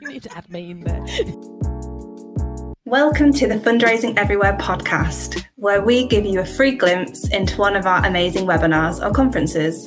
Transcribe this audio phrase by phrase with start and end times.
[0.00, 1.75] you need to add me in there.
[2.96, 7.76] Welcome to the Fundraising Everywhere podcast, where we give you a free glimpse into one
[7.76, 9.84] of our amazing webinars or conferences.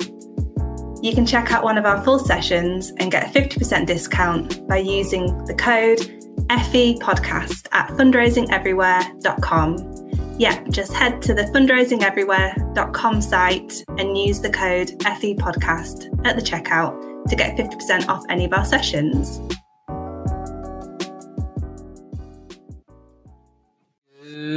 [1.02, 4.76] You can check out one of our full sessions and get a 50% discount by
[4.76, 10.36] using the code FE podcast at fundraisingeverywhere.com.
[10.38, 16.42] Yeah, just head to the fundraisingeverywhere.com site and use the code FE podcast at the
[16.42, 19.40] checkout to get 50% off any of our sessions.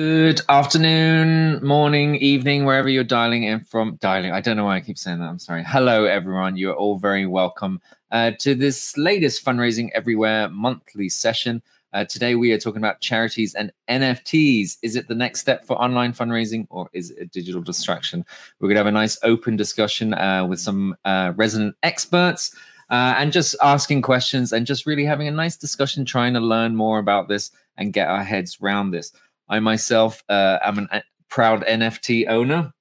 [0.05, 3.95] Good afternoon, morning, evening, wherever you're dialing in from.
[4.01, 5.29] Dialing, I don't know why I keep saying that.
[5.29, 5.63] I'm sorry.
[5.65, 6.57] Hello, everyone.
[6.57, 7.79] You're all very welcome
[8.11, 11.63] uh, to this latest Fundraising Everywhere monthly session.
[11.93, 14.75] Uh, today, we are talking about charities and NFTs.
[14.81, 18.25] Is it the next step for online fundraising or is it a digital distraction?
[18.59, 22.53] We're going to have a nice open discussion uh, with some uh, resident experts.
[22.89, 26.75] Uh, and just asking questions and just really having a nice discussion, trying to learn
[26.75, 29.13] more about this and get our heads around this.
[29.49, 32.73] I myself uh, am a proud NFT owner.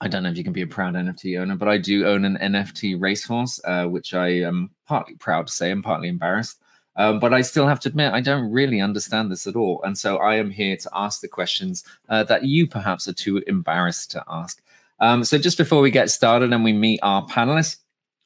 [0.00, 2.24] I don't know if you can be a proud NFT owner, but I do own
[2.24, 6.60] an NFT racehorse, uh, which I am partly proud to say and partly embarrassed.
[6.96, 9.80] Um, but I still have to admit, I don't really understand this at all.
[9.84, 13.42] And so I am here to ask the questions uh, that you perhaps are too
[13.46, 14.62] embarrassed to ask.
[15.00, 17.76] Um, so just before we get started and we meet our panelists,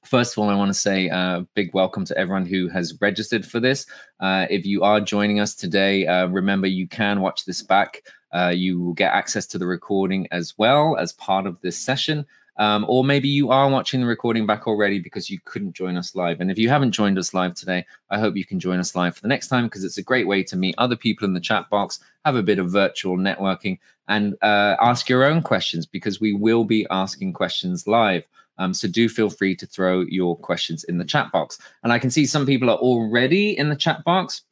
[0.04, 3.46] First of all, I want to say a big welcome to everyone who has registered
[3.46, 3.86] for this.
[4.20, 8.02] Uh, if you are joining us today, uh, remember you can watch this back.
[8.34, 12.26] Uh, you will get access to the recording as well as part of this session.
[12.56, 16.14] Um, or maybe you are watching the recording back already because you couldn't join us
[16.14, 16.40] live.
[16.40, 19.16] And if you haven't joined us live today, I hope you can join us live
[19.16, 21.40] for the next time because it's a great way to meet other people in the
[21.40, 26.20] chat box, have a bit of virtual networking, and uh, ask your own questions because
[26.20, 28.24] we will be asking questions live.
[28.58, 31.58] Um, so do feel free to throw your questions in the chat box.
[31.82, 34.42] And I can see some people are already in the chat box.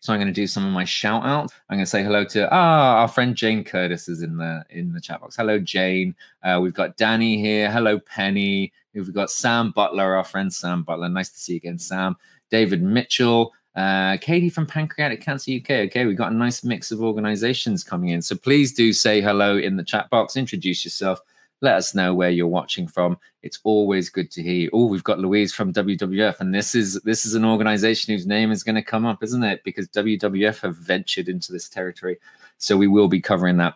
[0.00, 1.52] So I'm going to do some of my shout out.
[1.68, 4.92] I'm going to say hello to ah, our friend Jane Curtis is in the in
[4.92, 5.36] the chat box.
[5.36, 6.16] Hello, Jane.
[6.42, 7.70] Uh, we've got Danny here.
[7.70, 8.72] Hello, Penny.
[8.94, 11.08] We've got Sam Butler, our friend Sam Butler.
[11.08, 12.16] Nice to see you again, Sam.
[12.50, 13.52] David Mitchell.
[13.76, 15.70] Uh, Katie from Pancreatic Cancer UK.
[15.86, 18.20] Okay, we've got a nice mix of organizations coming in.
[18.20, 20.36] So please do say hello in the chat box.
[20.36, 21.20] Introduce yourself
[21.62, 23.16] let us know where you're watching from.
[23.42, 24.68] It's always good to hear.
[24.72, 28.50] Oh, we've got Louise from WWF, and this is this is an organization whose name
[28.52, 29.62] is going to come up, isn't it?
[29.64, 32.18] Because WWF have ventured into this territory,
[32.58, 33.74] so we will be covering that.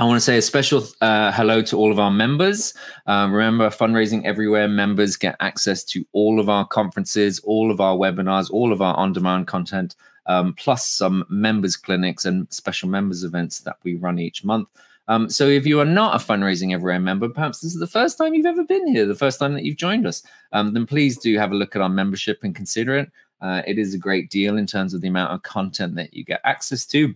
[0.00, 2.72] I want to say a special uh, hello to all of our members.
[3.06, 7.96] Um, remember, Fundraising Everywhere members get access to all of our conferences, all of our
[7.96, 9.96] webinars, all of our on demand content,
[10.26, 14.68] um, plus some members' clinics and special members' events that we run each month.
[15.08, 18.18] Um, so if you are not a Fundraising Everywhere member, perhaps this is the first
[18.18, 21.18] time you've ever been here, the first time that you've joined us, um, then please
[21.18, 23.10] do have a look at our membership and consider it.
[23.40, 26.24] Uh, it is a great deal in terms of the amount of content that you
[26.24, 27.14] get access to.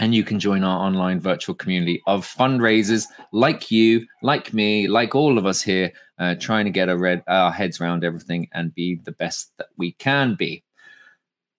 [0.00, 5.14] And you can join our online virtual community of fundraisers like you, like me, like
[5.14, 8.74] all of us here, uh, trying to get our, red, our heads around everything and
[8.74, 10.63] be the best that we can be.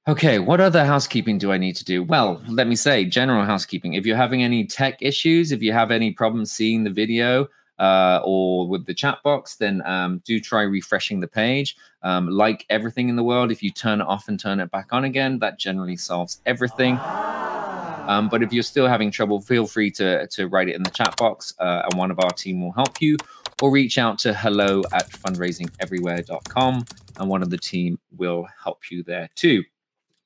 [0.08, 2.04] Okay, what other housekeeping do I need to do?
[2.04, 3.96] Well, let me say general housekeeping.
[3.96, 7.48] If you're having any tech issues, if you have any problems seeing the video
[7.80, 11.76] uh, or with the chat box, then um, do try refreshing the page.
[12.04, 14.94] Um, like everything in the world, if you turn it off and turn it back
[14.94, 17.00] on again, that generally solves everything.
[17.00, 20.92] Um, but if you're still having trouble, feel free to, to write it in the
[20.92, 23.18] chat box uh, and one of our team will help you
[23.60, 26.86] or reach out to hello at fundraisingeverywhere.com
[27.18, 29.64] and one of the team will help you there too.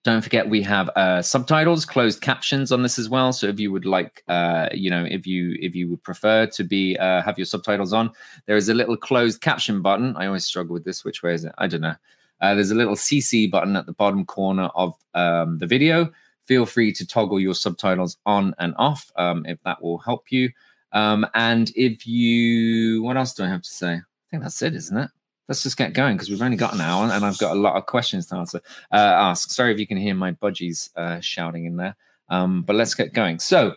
[0.03, 3.33] Don't forget we have uh, subtitles, closed captions on this as well.
[3.33, 6.63] So if you would like, uh, you know, if you if you would prefer to
[6.63, 8.11] be uh, have your subtitles on,
[8.45, 10.15] there is a little closed caption button.
[10.15, 11.03] I always struggle with this.
[11.03, 11.53] Which way is it?
[11.57, 11.95] I don't know.
[12.39, 16.09] Uh, there's a little CC button at the bottom corner of um, the video.
[16.45, 20.49] Feel free to toggle your subtitles on and off um, if that will help you.
[20.93, 23.93] Um, and if you, what else do I have to say?
[23.95, 24.01] I
[24.31, 25.09] think that's it, isn't it?
[25.49, 27.75] Let's just get going because we've only got an hour and I've got a lot
[27.75, 28.61] of questions to answer.
[28.93, 29.49] Uh, ask.
[29.49, 31.95] Sorry if you can hear my budgies uh, shouting in there,
[32.29, 33.39] um, but let's get going.
[33.39, 33.73] So,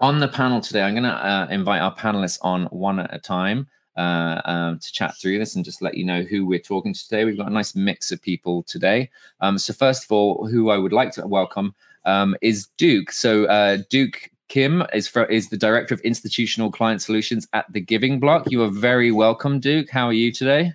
[0.00, 3.18] on the panel today, I'm going to uh, invite our panelists on one at a
[3.18, 3.66] time
[3.96, 7.08] uh, um, to chat through this and just let you know who we're talking to
[7.08, 7.24] today.
[7.24, 9.10] We've got a nice mix of people today.
[9.40, 13.10] Um, so, first of all, who I would like to welcome um, is Duke.
[13.10, 17.80] So uh, Duke Kim is for, is the director of institutional client solutions at the
[17.80, 18.50] Giving Block.
[18.50, 19.88] You are very welcome, Duke.
[19.90, 20.72] How are you today?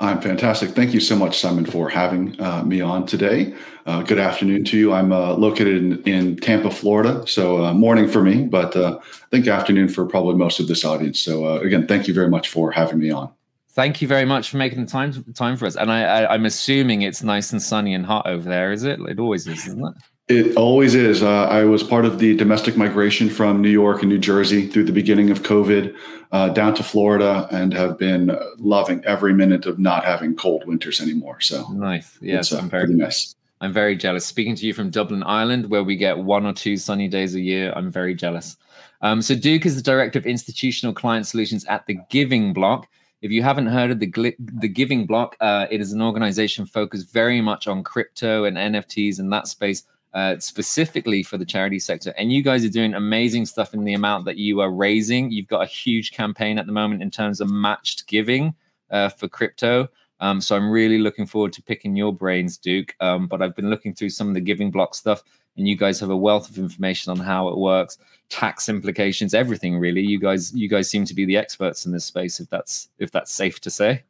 [0.00, 0.70] I'm fantastic.
[0.70, 3.54] Thank you so much, Simon, for having uh, me on today.
[3.86, 4.92] Uh, good afternoon to you.
[4.92, 9.26] I'm uh, located in, in, Tampa, Florida, so uh, morning for me, but uh, I
[9.30, 11.20] think afternoon for probably most of this audience.
[11.20, 13.30] So uh, again, thank you very much for having me on.
[13.70, 15.76] Thank you very much for making the time time for us.
[15.76, 19.00] And I, I, I'm assuming it's nice and sunny and hot over there, is it?
[19.00, 19.94] It always is, isn't it?
[20.26, 21.22] It always is.
[21.22, 24.84] Uh, I was part of the domestic migration from New York and New Jersey through
[24.84, 25.94] the beginning of COVID
[26.32, 30.98] uh, down to Florida and have been loving every minute of not having cold winters
[30.98, 31.42] anymore.
[31.42, 32.18] So nice.
[32.22, 33.36] Yes, uh, I'm very nice.
[33.60, 34.24] I'm very jealous.
[34.24, 37.40] Speaking to you from Dublin, Ireland, where we get one or two sunny days a
[37.40, 38.56] year, I'm very jealous.
[39.02, 42.88] Um, so Duke is the director of institutional client solutions at the Giving Block.
[43.20, 47.12] If you haven't heard of the the Giving Block, uh, it is an organization focused
[47.12, 52.14] very much on crypto and NFTs and that space uh, specifically for the charity sector.
[52.16, 55.30] And you guys are doing amazing stuff in the amount that you are raising.
[55.30, 58.54] You've got a huge campaign at the moment in terms of matched giving
[58.90, 59.88] uh, for crypto.
[60.20, 62.94] Um, so I'm really looking forward to picking your brains, Duke.
[63.00, 65.22] Um, but I've been looking through some of the giving block stuff,
[65.56, 69.76] and you guys have a wealth of information on how it works, tax implications, everything
[69.76, 70.00] really.
[70.00, 73.10] You guys, you guys seem to be the experts in this space, if that's if
[73.10, 74.04] that's safe to say.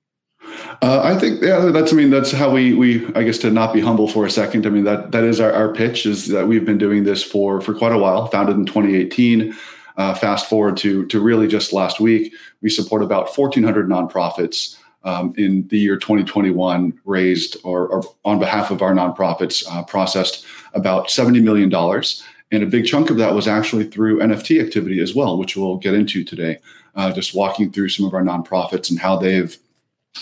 [0.82, 1.92] Uh, I think yeah, that's.
[1.92, 3.06] I mean, that's how we we.
[3.14, 4.66] I guess to not be humble for a second.
[4.66, 7.60] I mean that that is our, our pitch is that we've been doing this for
[7.60, 8.26] for quite a while.
[8.28, 9.54] Founded in 2018.
[9.96, 14.76] Uh, fast forward to to really just last week, we support about 1,400 nonprofits.
[15.06, 20.46] Um, in the year 2021, raised or, or on behalf of our nonprofits, uh, processed
[20.72, 25.00] about 70 million dollars, and a big chunk of that was actually through NFT activity
[25.00, 26.58] as well, which we'll get into today.
[26.94, 29.58] Uh, just walking through some of our nonprofits and how they've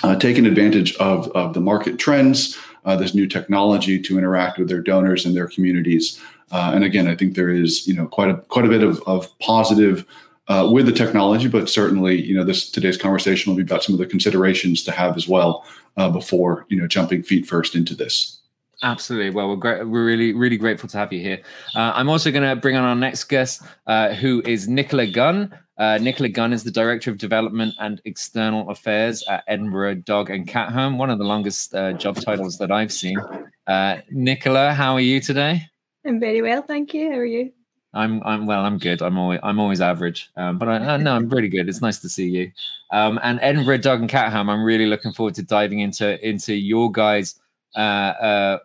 [0.02, 4.68] uh, taken advantage of, of the market trends, uh, this new technology to interact with
[4.68, 6.20] their donors and their communities.
[6.50, 9.02] Uh, and again, I think there is you know quite a quite a bit of,
[9.06, 10.04] of positive
[10.48, 13.94] uh, with the technology, but certainly you know this today's conversation will be about some
[13.94, 15.64] of the considerations to have as well
[15.96, 18.38] uh, before you know jumping feet first into this.
[18.82, 19.30] Absolutely.
[19.30, 19.86] Well, we're great.
[19.86, 21.40] We're really, really grateful to have you here.
[21.76, 25.56] Uh, I'm also going to bring on our next guest, uh, who is Nicola Gunn.
[25.82, 30.46] Uh, Nicola Gunn is the Director of Development and External Affairs at Edinburgh Dog and
[30.46, 33.18] Cat Home, one of the longest uh, job titles that I've seen.
[33.66, 35.66] Uh, Nicola, how are you today?
[36.06, 37.10] I'm very well, thank you.
[37.10, 37.50] How are you?
[37.94, 38.64] I'm I'm well.
[38.64, 39.02] I'm good.
[39.02, 41.68] I'm always I'm always average, um, but I, I no, I'm really good.
[41.68, 42.52] It's nice to see you.
[42.92, 44.48] Um, and Edinburgh Dog and Cat Home.
[44.50, 47.40] I'm really looking forward to diving into into your guys'
[47.74, 48.58] uh, uh,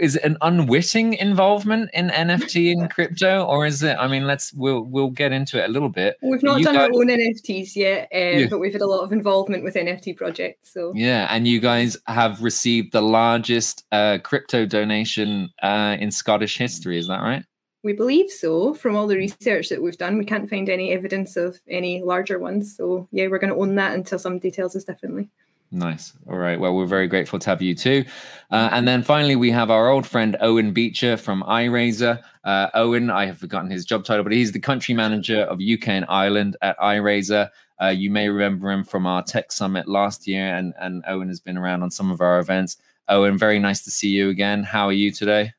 [0.00, 3.96] is it an unwitting involvement in NFT and crypto, or is it?
[3.98, 6.16] I mean, let's we'll we'll get into it a little bit.
[6.22, 8.46] We've not done guys, our own NFTs yet, um, yeah.
[8.48, 10.72] but we've had a lot of involvement with NFT projects.
[10.72, 16.56] So yeah, and you guys have received the largest uh, crypto donation uh, in Scottish
[16.56, 16.98] history.
[16.98, 17.44] Is that right?
[17.82, 18.74] We believe so.
[18.74, 22.38] From all the research that we've done, we can't find any evidence of any larger
[22.38, 22.76] ones.
[22.76, 25.30] So yeah, we're going to own that until somebody tells us differently.
[25.72, 26.14] Nice.
[26.28, 26.58] All right.
[26.58, 28.04] Well, we're very grateful to have you too.
[28.50, 32.20] Uh, and then finally, we have our old friend Eoghan Beecher from iRaiser.
[32.42, 35.88] Uh, Eoghan, I have forgotten his job title, but he's the country manager of UK
[35.88, 37.50] and Ireland at iRaiser.
[37.80, 41.40] Uh, you may remember him from our tech summit last year, and, and Eoghan has
[41.40, 42.76] been around on some of our events.
[43.08, 44.64] Eoghan, very nice to see you again.
[44.64, 45.52] How are you today?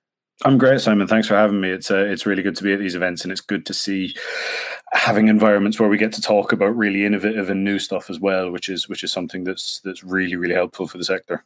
[0.44, 1.08] I'm great, Simon.
[1.08, 1.70] Thanks for having me.
[1.70, 4.16] It's uh, it's really good to be at these events, and it's good to see
[4.94, 8.52] having environments where we get to talk about really innovative and new stuff as well,
[8.52, 11.44] which is which is something that's that's really really helpful for the sector.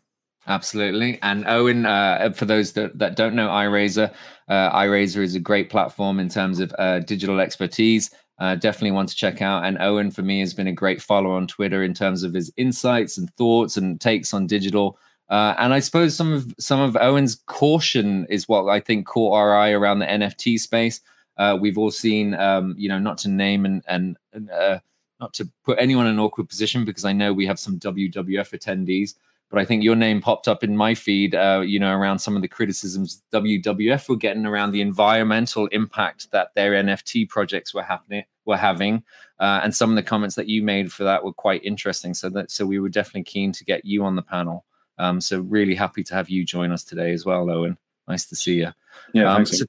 [0.48, 1.18] Absolutely.
[1.24, 4.14] And Eoghan, uh, for those that, that don't know iRaiser,
[4.48, 8.12] uh, iRaiser is a great platform in terms of uh, digital expertise.
[8.38, 9.66] Uh, definitely want to check out.
[9.66, 12.52] And Eoghan, for me, has been a great follower on Twitter in terms of his
[12.58, 15.00] insights and thoughts and takes on digital.
[15.30, 19.34] Uh, and I suppose some of some of Eoghan's caution is what I think caught
[19.34, 21.02] our eye around the NFT space.
[21.38, 24.18] Uh, we've all seen, um, you know, not to name and and
[24.50, 24.80] uh,
[25.20, 28.14] not to put anyone in an awkward position because I know we have some WWF
[28.14, 29.16] attendees,
[29.50, 32.36] but I think your name popped up in my feed, uh, you know, around some
[32.36, 37.84] of the criticisms WWF were getting around the environmental impact that their NFT projects were
[37.84, 39.04] happening were having,
[39.40, 42.14] uh, and some of the comments that you made for that were quite interesting.
[42.14, 44.66] So that so we were definitely keen to get you on the panel.
[44.98, 47.78] Um, so really happy to have you join us today as well, Eoghan.
[48.08, 48.70] Nice to see you.
[49.14, 49.60] Yeah, um, thanks.
[49.60, 49.66] So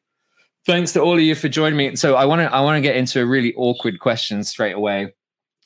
[0.67, 1.97] thanks to all of you for joining me.
[1.97, 5.15] So I want to I want to get into a really awkward question straight away,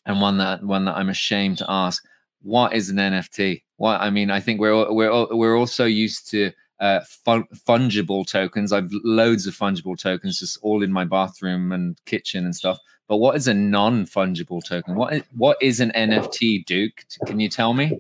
[0.06, 2.04] and one that one that I'm ashamed to ask.
[2.42, 3.62] What is an NFT?
[3.76, 7.44] What I mean, I think we're all, we're all, we're also used to uh, fun,
[7.68, 8.72] fungible tokens.
[8.72, 12.78] I've loads of fungible tokens just all in my bathroom and kitchen and stuff.
[13.08, 14.94] But what is a non fungible token?
[14.94, 17.04] What is, what is an NFT, Duke?
[17.26, 17.98] Can you tell me?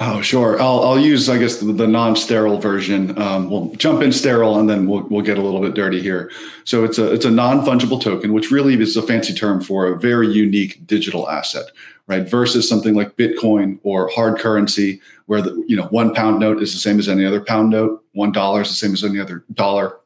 [0.00, 0.60] Oh, sure.
[0.60, 3.20] I'll, I'll use, I guess, the, the non-sterile version.
[3.20, 6.30] Um, we'll jump in sterile, and then we'll, we'll get a little bit dirty here.
[6.62, 9.98] So it's a it's a non-fungible token, which really is a fancy term for a
[9.98, 11.64] very unique digital asset,
[12.06, 12.28] right?
[12.28, 16.72] Versus something like Bitcoin or hard currency, where the you know one pound note is
[16.72, 19.42] the same as any other pound note, one dollar is the same as any other
[19.54, 19.98] dollar.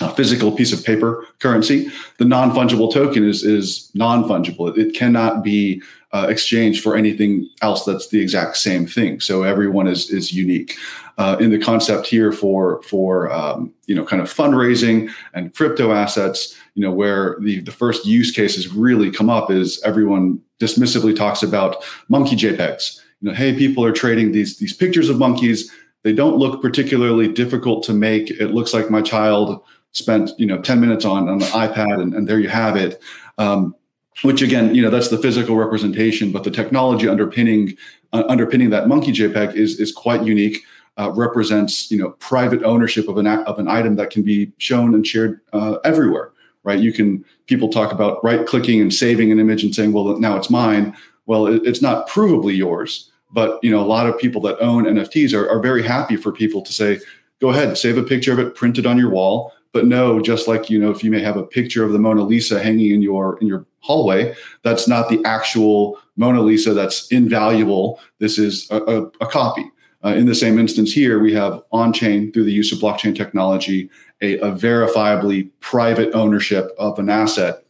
[0.00, 1.88] A physical piece of paper currency.
[2.18, 4.76] The non-fungible token is is non-fungible.
[4.76, 9.20] It, it cannot be uh, exchanged for anything else that's the exact same thing.
[9.20, 10.76] So everyone is is unique.
[11.16, 15.92] Uh, in the concept here for for um, you know kind of fundraising and crypto
[15.92, 21.14] assets, you know where the the first use cases really come up is everyone dismissively
[21.14, 23.00] talks about monkey JPEGs.
[23.20, 25.70] You know, hey, people are trading these these pictures of monkeys.
[26.04, 28.30] They don't look particularly difficult to make.
[28.30, 32.28] It looks like my child spent you know 10 minutes on the iPad, and, and
[32.28, 33.02] there you have it.
[33.38, 33.74] Um,
[34.22, 37.76] which again, you know, that's the physical representation, but the technology underpinning
[38.12, 40.62] uh, underpinning that monkey JPEG is is quite unique.
[40.96, 44.94] Uh, represents you know private ownership of an of an item that can be shown
[44.94, 46.30] and shared uh, everywhere.
[46.62, 46.78] Right?
[46.78, 50.36] You can people talk about right clicking and saving an image and saying, well, now
[50.36, 50.96] it's mine.
[51.26, 54.84] Well, it, it's not provably yours, but you know a lot of people that own
[54.84, 57.00] NFTs are, are very happy for people to say,
[57.40, 59.52] go ahead, save a picture of it, print it on your wall.
[59.72, 62.22] But no, just like you know, if you may have a picture of the Mona
[62.22, 64.34] Lisa hanging in your in your hallway.
[64.62, 68.00] That's not the actual Mona Lisa that's invaluable.
[68.18, 69.70] This is a, a, a copy.
[70.02, 73.14] Uh, in the same instance here, we have on chain through the use of blockchain
[73.14, 77.64] technology, a, a verifiably private ownership of an asset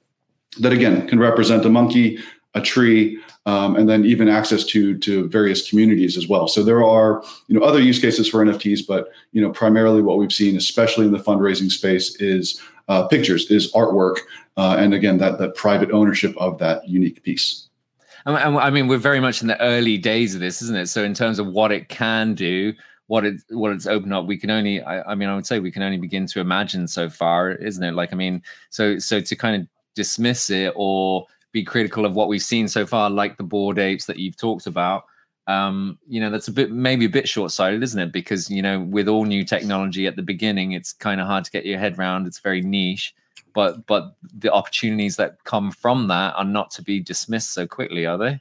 [0.60, 2.18] that, again, can represent a monkey,
[2.54, 6.48] a tree, um, and then even access to to various communities as well.
[6.48, 10.18] So there are you know other use cases for NFTs, but you know primarily what
[10.18, 14.18] we've seen, especially in the fundraising space, is uh, pictures, is artwork,
[14.56, 17.68] uh, and again that that private ownership of that unique piece.
[18.26, 20.86] I mean, we're very much in the early days of this, isn't it?
[20.86, 22.72] So in terms of what it can do,
[23.06, 25.60] what it what it's opened up, we can only, I, I mean, I would say
[25.60, 27.92] we can only begin to imagine so far, isn't it?
[27.92, 32.28] Like, I mean, so so to kind of dismiss it or be critical of what
[32.28, 35.04] we've seen so far, like the Bored Apes that you've talked about,
[35.46, 38.12] um, you know, that's a bit maybe a bit short sighted, isn't it?
[38.12, 41.50] Because you know, with all new technology at the beginning, it's kind of hard to
[41.50, 42.26] get your head around.
[42.26, 43.14] It's very niche
[43.54, 48.04] but but the opportunities that come from that are not to be dismissed so quickly,
[48.04, 48.40] are they?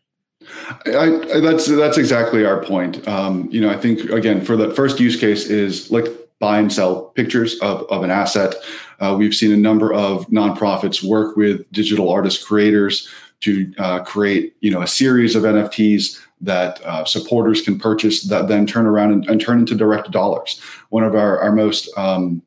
[0.86, 3.08] I, I, that's that's exactly our point.
[3.08, 6.06] Um, you know, I think again for the first use case is like
[6.40, 8.56] buy and sell pictures of, of an asset.
[9.00, 13.08] Uh, we've seen a number of nonprofits work with digital artist creators
[13.42, 18.48] to uh, create you know a series of NFTs that uh, supporters can purchase that
[18.48, 20.60] then turn around and, and, turn into direct dollars.
[20.90, 22.42] One of our our most um,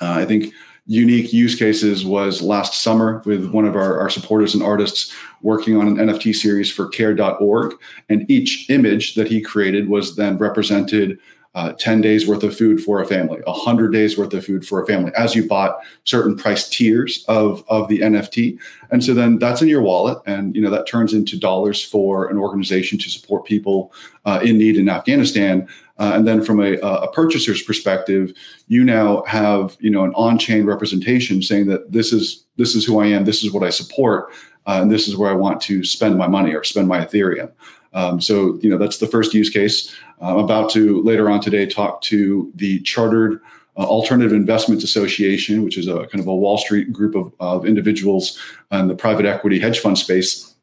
[0.00, 0.52] uh, I think
[0.86, 5.76] unique use cases was last summer with one of our, our supporters and artists working
[5.76, 7.74] on an NFT series for care.org.
[8.08, 11.18] And each image that he created was then represented
[11.56, 14.82] uh, 10 days worth of food for a family, 100 days worth of food for
[14.82, 18.58] a family, as you bought certain price tiers of, of the NFT.
[18.90, 20.18] And so then that's in your wallet.
[20.26, 23.90] And, you know, that turns into dollars for an organization to support people
[24.26, 25.66] uh, in need in Afghanistan.
[25.98, 28.34] Uh, and then from a, a, purchaser's perspective,
[28.68, 33.00] you now have, you know, an on-chain representation saying that this is, this is who
[33.00, 34.30] I am, this is what I support,
[34.66, 37.50] uh, and this is where I want to spend my money or spend my Ethereum.
[37.96, 39.92] Um, so, you know, that's the first use case.
[40.20, 43.40] I'm about to later on today talk to the Chartered
[43.78, 47.66] uh, Alternative Investments Association, which is a kind of a Wall Street group of, of
[47.66, 48.38] individuals
[48.70, 50.54] in the private equity hedge fund space.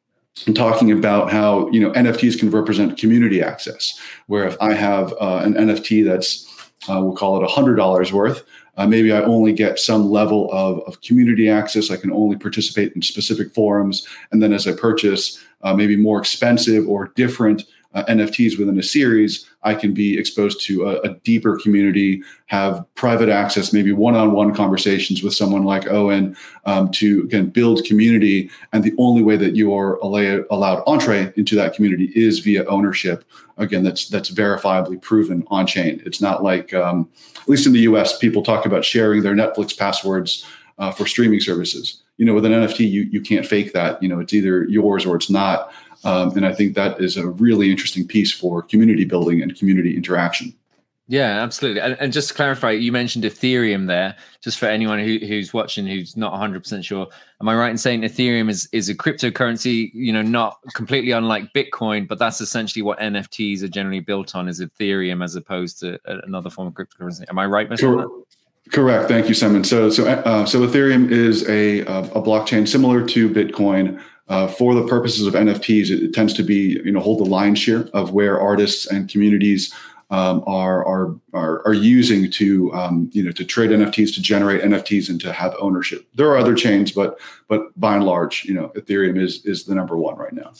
[0.48, 5.14] And talking about how you know NFTs can represent community access, where if I have
[5.20, 6.48] uh, an NFT that's
[6.90, 8.44] uh, we'll call it $100 worth.
[8.76, 11.92] Uh, maybe I only get some level of, of community access.
[11.92, 14.08] I can only participate in specific forums.
[14.32, 17.64] And then as I purchase uh, maybe more expensive or different
[17.94, 22.86] uh, NFTs within a series, I can be exposed to a, a, deeper community, have
[22.96, 26.36] private access, maybe one-on-one conversations with someone like Eoghan
[26.66, 28.50] um, to again build community.
[28.74, 33.24] And the only way that you are allowed, entree into that community is via ownership.
[33.58, 36.02] Again, that's that's verifiably proven on chain.
[36.06, 39.78] It's not like, um, at least in the U.S., people talk about sharing their Netflix
[39.78, 40.46] passwords
[40.80, 42.02] uh, for streaming services.
[42.18, 44.02] You know, with an NFT, you you can't fake that.
[44.02, 45.72] You know, it's either yours or it's not.
[46.04, 49.96] Um, and I think that is a really interesting piece for community building and community
[49.96, 50.54] interaction.
[51.08, 51.82] Yeah, absolutely.
[51.82, 54.16] And, and, just to clarify, you mentioned Ethereum there.
[54.42, 57.08] Just for anyone who, who's watching who's not 100% sure,
[57.42, 59.92] am I right in saying Ethereum is is a cryptocurrency?
[59.94, 64.48] You know, not completely unlike Bitcoin, but that's essentially what NFTs are generally built on
[64.48, 67.26] is Ethereum as opposed to another form of cryptocurrency.
[67.30, 68.10] Am I right, Mr.
[68.72, 69.10] Correct.
[69.10, 69.66] Thank you, Simon.
[69.66, 74.02] So, so, uh, so Ethereum is a a blockchain similar to Bitcoin
[74.34, 77.30] uh, for the purposes of NFTs, it, it, tends to be you know hold the
[77.30, 79.72] lion's share of where artists and communities
[80.10, 84.62] um, are, are are are using to um, you know to trade NFTs to generate
[84.64, 86.08] NFTs and to have ownership.
[86.16, 89.76] There are other chains, but but by and large, you know, Ethereum is is the
[89.76, 90.52] number one right now.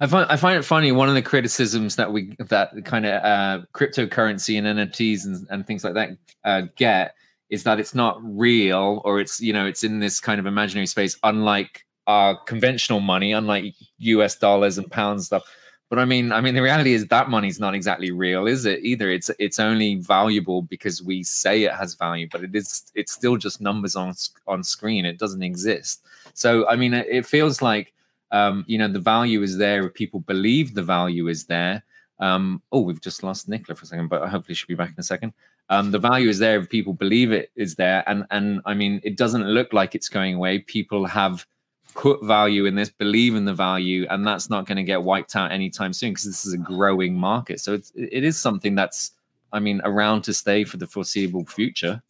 [0.00, 0.90] I find I find it funny.
[0.90, 5.66] One of the criticisms that we that kind of uh, cryptocurrency and NFTs and, and
[5.66, 7.14] things like that uh, get
[7.50, 10.86] is that it's not real, or it's you know it's in this kind of imaginary
[10.86, 14.36] space, unlike our conventional money, unlike U.S.
[14.36, 15.44] dollars and pounds stuff.
[15.92, 18.80] But I mean, I mean, the reality is that money's not exactly real, is it?
[18.82, 23.12] Either it's it's only valuable because we say it has value, but it is it's
[23.12, 24.14] still just numbers on
[24.46, 25.04] on screen.
[25.04, 26.06] It doesn't exist.
[26.32, 27.92] So I mean, it feels like
[28.30, 31.84] um, you know the value is there if people believe the value is there.
[32.20, 34.98] Um, oh, we've just lost Nicola for a second, but hopefully she'll be back in
[34.98, 35.34] a second.
[35.68, 39.02] Um, the value is there if people believe it is there, and and I mean,
[39.04, 40.60] it doesn't look like it's going away.
[40.60, 41.46] People have
[41.94, 45.36] put value in this, believe in the value, and that's not going to get wiped
[45.36, 47.60] out anytime soon because this is a growing market.
[47.60, 49.12] So it's, it is something that's,
[49.52, 52.02] I mean, around to stay for the foreseeable future.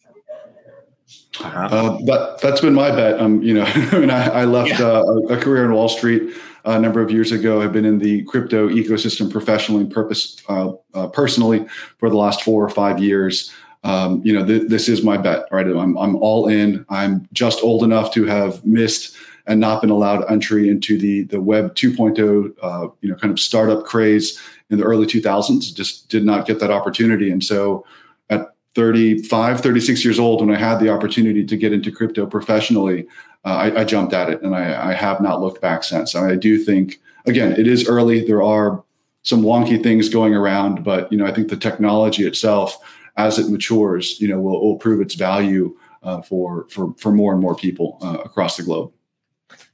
[1.40, 3.20] Uh, that that's been my bet.
[3.20, 4.86] Um, you know, I mean, I, I left yeah.
[4.86, 6.34] uh, a career in Wall Street
[6.64, 7.60] a number of years ago.
[7.60, 11.66] I've been in the crypto ecosystem professionally and purpose uh, uh, personally
[11.98, 13.52] for the last four or five years.
[13.84, 15.66] Um, you know, th- this is my bet, right?
[15.66, 16.84] I'm I'm all in.
[16.88, 21.40] I'm just old enough to have missed and not been allowed entry into the the
[21.40, 25.74] Web 2.0, uh, you know, kind of startup craze in the early 2000s.
[25.74, 27.84] Just did not get that opportunity, and so
[28.30, 33.06] at 35, 36 years old, when I had the opportunity to get into crypto professionally,
[33.44, 36.14] uh, I, I, jumped at it, and I, I, have not looked back since.
[36.14, 38.24] I, I do think, again, it is early.
[38.24, 38.84] There are
[39.22, 42.78] some wonky things going around, but you know, I think the technology itself,
[43.16, 47.32] as it matures, you know, will, will prove its value uh, for for for more
[47.32, 48.92] and more people uh, across the globe.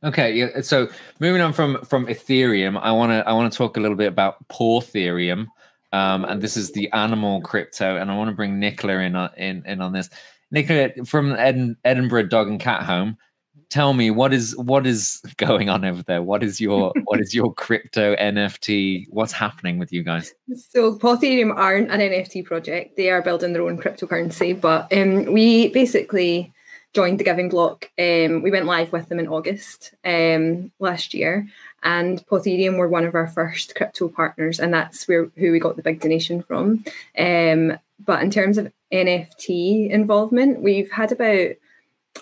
[0.05, 0.61] Okay, yeah.
[0.61, 0.88] So
[1.19, 4.07] moving on from from Ethereum, I want to I want to talk a little bit
[4.07, 5.47] about Pawthereum,
[5.93, 9.31] um, and this is the animal crypto, and I want to bring Nicola in on,
[9.37, 10.09] in in on this.
[10.50, 13.19] Nicola from Ed, Edinburgh Dog and Cat Home,
[13.71, 16.23] tell me what is what is going on over there?
[16.23, 19.07] What is your what is your crypto NFT?
[19.11, 20.33] What's happening with you guys?
[20.55, 25.68] So Pawthereum aren't an NFT project; they are building their own cryptocurrency, but um, we
[25.68, 26.53] basically
[26.94, 27.90] joined the Giving Block.
[27.98, 31.46] Um, we went live with them in August um, last year,
[31.83, 35.77] and Pawthereum were one of our first crypto partners, and that's where who we got
[35.77, 36.85] the big donation from.
[37.16, 41.51] Um, but in terms of NFT involvement, we've had about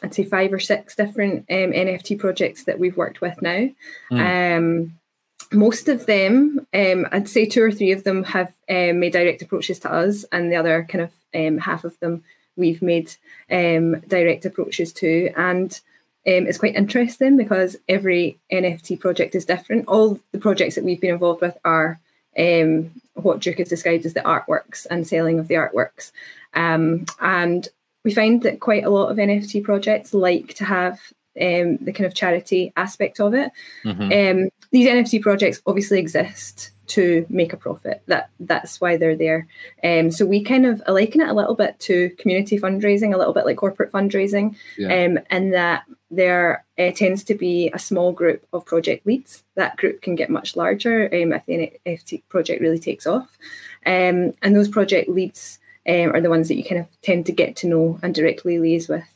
[0.02, 3.68] I'd say five or six different um, NFT projects that we've worked with now.
[4.10, 4.90] Mm.
[5.52, 9.42] most of them, um, I'd say two or three of them have um, made direct
[9.42, 12.24] approaches to us, and the other kind of half of them
[12.56, 13.14] we've made
[13.50, 15.30] um, direct approaches to.
[15.36, 15.72] And
[16.26, 19.86] um, it's quite interesting because every NFT project is different.
[19.88, 22.00] All the projects that we've been involved with are
[22.38, 26.12] um, what Duke has described as the artworks and selling of the artworks.
[26.54, 27.68] Um, and
[28.04, 31.00] we find that quite a lot of NFT projects like to have
[31.40, 33.52] um, the kind of charity aspect of it.
[33.84, 34.02] Mm-hmm.
[34.42, 38.02] Um, these NFT projects obviously exist to make a profit.
[38.06, 39.46] That that's why they're there.
[39.82, 43.32] Um, so we kind of liken it a little bit to community fundraising, a little
[43.32, 45.04] bit like corporate fundraising, yeah.
[45.04, 49.44] um, and that there uh, tends to be a small group of project leads.
[49.54, 53.38] That group can get much larger um, if the NFT project really takes off,
[53.84, 57.32] um, and those project leads um, are the ones that you kind of tend to
[57.32, 59.15] get to know and directly liaise with.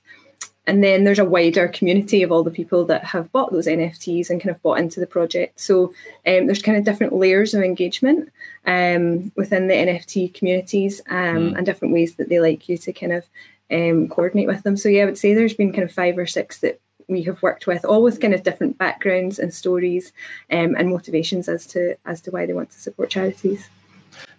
[0.70, 4.30] And then there's a wider community of all the people that have bought those NFTs
[4.30, 5.58] and kind of bought into the project.
[5.58, 5.86] So
[6.24, 8.30] um, there's kind of different layers of engagement
[8.68, 11.56] um, within the NFT communities um, mm.
[11.56, 13.26] and different ways that they like you to kind of
[13.72, 14.76] um, coordinate with them.
[14.76, 17.42] So yeah, I would say there's been kind of five or six that we have
[17.42, 20.12] worked with, all with kind of different backgrounds and stories
[20.52, 23.68] um, and motivations as to as to why they want to support charities.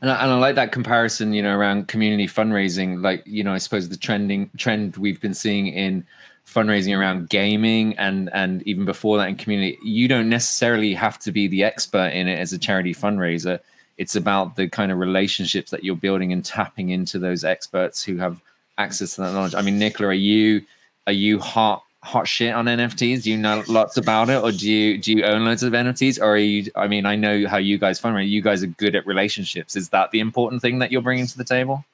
[0.02, 3.04] And I, and I like that comparison, you know, around community fundraising.
[3.04, 6.06] Like, you know, I suppose the trending trend we've been seeing in
[6.48, 11.32] fundraising around gaming and and even before that in community, you don't necessarily have to
[11.32, 13.60] be the expert in it as a charity fundraiser.
[13.98, 18.18] It's about the kind of relationships that you're building and tapping into those experts who
[18.18, 18.42] have
[18.78, 19.54] access to that knowledge.
[19.54, 20.64] I mean, Nicola, are you
[21.08, 23.24] are you hot hot shit on NFTs?
[23.24, 26.20] Do you know lots about it, or do you do you own loads of NFTs,
[26.20, 26.72] or are you?
[26.76, 28.30] I mean, I know how you guys fundraise.
[28.30, 29.76] You guys are good at relationships.
[29.76, 31.86] Is that the important thing that you're bringing to the table?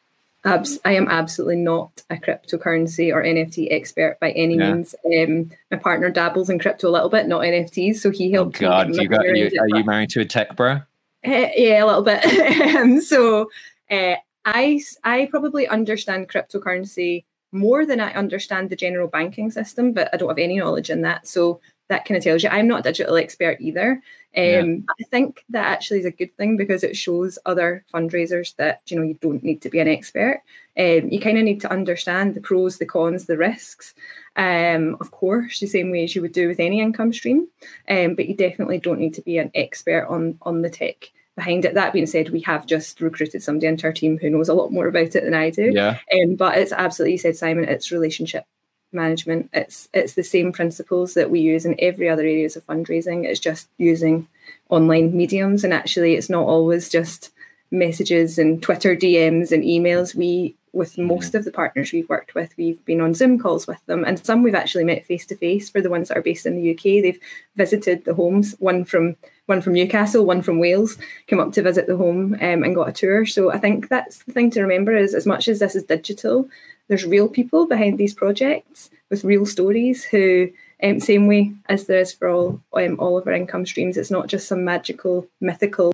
[0.46, 4.74] Abs- I am absolutely not a cryptocurrency or NFT expert by any yeah.
[4.74, 4.96] means.
[5.06, 8.58] Um, my partner dabbles in crypto a little bit, not NFTs, so he helped.
[8.58, 10.82] Oh God, you got, you, are you married to a tech bro?
[11.26, 12.24] Uh, yeah, a little bit.
[12.76, 13.50] um, so
[13.92, 14.16] uh,
[14.46, 20.18] I I probably understand cryptocurrency more than I understand the general banking system, but I
[20.18, 21.28] don't have any knowledge in that.
[21.28, 24.02] So that kind of tells you I'm not a digital expert either.
[24.36, 24.64] Um, Yeah.
[25.00, 28.98] I think that actually is a good thing because it shows other fundraisers that you
[28.98, 30.42] know you don't need to be an expert.
[30.78, 33.96] Um, you kind of need to understand the pros, the cons, the risks.
[34.36, 37.48] Um, of course, the same way as you would do with any income stream,
[37.90, 41.64] um, but you definitely don't need to be an expert on on the tech behind
[41.64, 41.76] it.
[41.76, 44.74] That being said, we have just recruited somebody into our team who knows a lot
[44.74, 45.72] more about it than I do.
[45.74, 46.00] Yeah.
[46.14, 47.64] Um, but it's absolutely you said Simon.
[47.64, 48.44] It's relationship
[48.92, 49.50] management.
[49.54, 53.24] It's it's the same principles that we use in every other areas of fundraising.
[53.24, 54.28] It's just using
[54.70, 57.32] online mediums, and actually, it's not always just
[57.72, 60.16] messages and Twitter DMs and emails.
[60.16, 63.84] We with most of the partners we've worked with, we've been on Zoom calls with
[63.88, 65.70] them, and some we've actually met face to face.
[65.70, 67.20] For the ones that are based in the UK, they've
[67.56, 68.56] visited the homes.
[68.60, 69.16] One from
[69.48, 72.90] one from Newcastle, one from Wales, came up to visit the home um, and got
[72.90, 73.26] a tour.
[73.26, 76.48] So I think that's the thing to remember is as much as this is digital,
[76.88, 80.50] there's real people behind these projects with real stories who
[80.84, 84.12] um, same way as there is for all um, all of our income streams it's
[84.12, 85.92] not just some magical mythical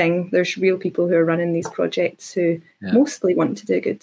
[0.00, 2.46] thing there's real people who are running these projects who
[2.80, 2.92] Yeah.
[2.92, 4.02] mostly want to do good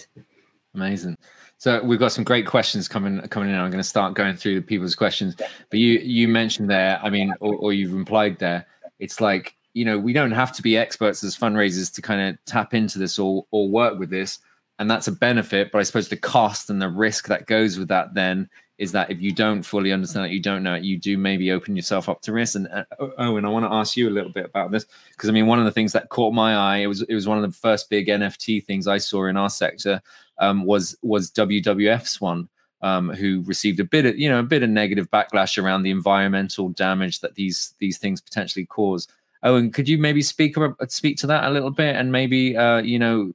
[0.77, 1.17] Amazing.
[1.57, 3.55] So we've got some great questions coming coming in.
[3.55, 5.36] I'm going to start going through the people's questions.
[5.36, 8.67] But you you mentioned there, I mean, or, or you've implied there,
[8.99, 12.38] it's like you know we don't have to be experts as fundraisers to kind of
[12.45, 14.38] tap into this or or work with this,
[14.77, 15.71] and that's a benefit.
[15.71, 19.09] But I suppose the cost and the risk that goes with that then is that
[19.09, 22.07] if you don't fully understand it, you don't know it, you do maybe open yourself
[22.09, 22.55] up to risk.
[22.55, 22.83] And uh,
[23.19, 25.59] Eoghan, I want to ask you a little bit about this because I mean, one
[25.59, 27.89] of the things that caught my eye, it was it was one of the first
[27.89, 30.01] big NFT things I saw in our sector
[30.37, 32.47] um, was was WWF's one,
[32.81, 35.91] um, who received a bit of you know a bit of negative backlash around the
[35.91, 39.07] environmental damage that these these things potentially cause.
[39.45, 42.78] Eoghan, could you maybe speak about, speak to that a little bit and maybe uh,
[42.78, 43.32] you know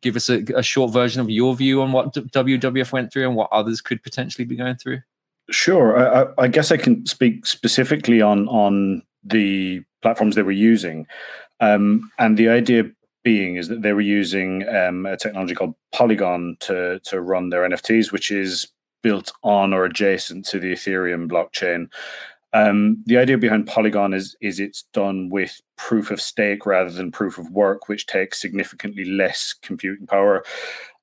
[0.00, 3.36] give us a, a short version of your view on what WWF went through and
[3.36, 5.00] what others could potentially be going through?
[5.50, 5.96] Sure.
[5.98, 11.06] I, I- I guess I can speak specifically on on the platforms they were using,
[11.60, 12.84] um, and the idea
[13.24, 17.68] being is that they were using um, a technology called Polygon to to run their
[17.68, 18.68] NFTs, which is
[19.02, 21.88] built on or adjacent to the Ethereum blockchain.
[22.54, 27.10] Um, the idea behind Polygon is is it's done with proof of stake rather than
[27.10, 30.44] proof of work, which takes significantly less computing power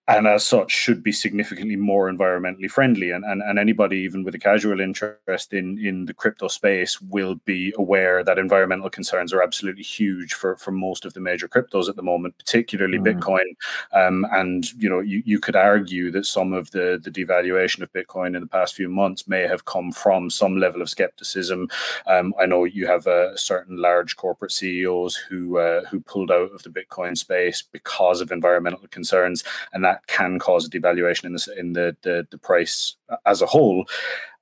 [0.10, 3.12] and as such should be significantly more environmentally friendly.
[3.12, 7.36] And, and and anybody even with a casual interest in in the crypto space will
[7.45, 11.89] be aware that environmental concerns are absolutely huge for for most of the major cryptos
[11.89, 13.06] at the moment particularly Mm.
[13.08, 13.48] bitcoin.
[13.93, 17.93] Um, and you know you, you could argue that some of the the devaluation of
[17.93, 21.69] bitcoin in the past few months may have come from some level of skepticism.
[22.08, 26.52] Um, i know you have uh, certain large corporate ceos who uh, who pulled out
[26.54, 29.43] of the bitcoin space because of environmental concerns
[29.74, 33.46] and that can cause a devaluation in the in the the, the price as a
[33.46, 33.86] whole.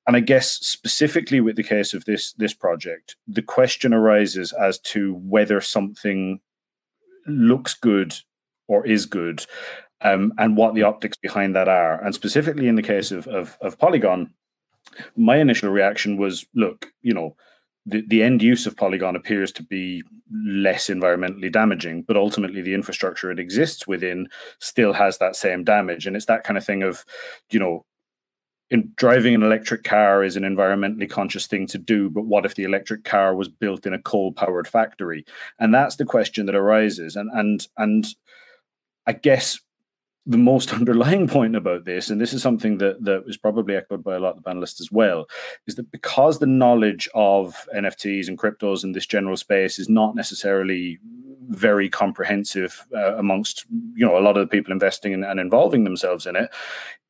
[0.05, 4.79] And I guess specifically with the case of this this project, the question arises as
[4.79, 6.39] to whether something
[7.25, 8.15] looks good
[8.67, 9.45] or is good,
[10.01, 12.01] um, and what the optics behind that are.
[12.03, 14.33] And specifically in the case of, of of Polygon,
[15.15, 17.35] my initial reaction was, look, you know,
[17.87, 20.03] the, the end use of Polygon appears to be
[20.45, 24.27] less environmentally damaging, but ultimately the infrastructure it exists within
[24.59, 26.05] still has that same damage.
[26.05, 27.05] And it's that kind of thing of,
[27.49, 27.85] you know,
[28.69, 32.55] in driving an electric car is an environmentally conscious thing to do, but what if
[32.55, 35.23] the electric car was built in a coal-powered factory?
[35.57, 37.15] And that's the question that arises.
[37.15, 38.05] And and and
[39.05, 39.61] I guess
[40.27, 44.03] the most underlying point about this, and this is something that that is probably echoed
[44.03, 45.25] by a lot of the panelists as well,
[45.65, 50.15] is that because the knowledge of NFTs and cryptos in this general space is not
[50.15, 50.99] necessarily
[51.49, 55.85] very comprehensive uh, amongst you know a lot of the people investing in, and involving
[55.85, 56.51] themselves in it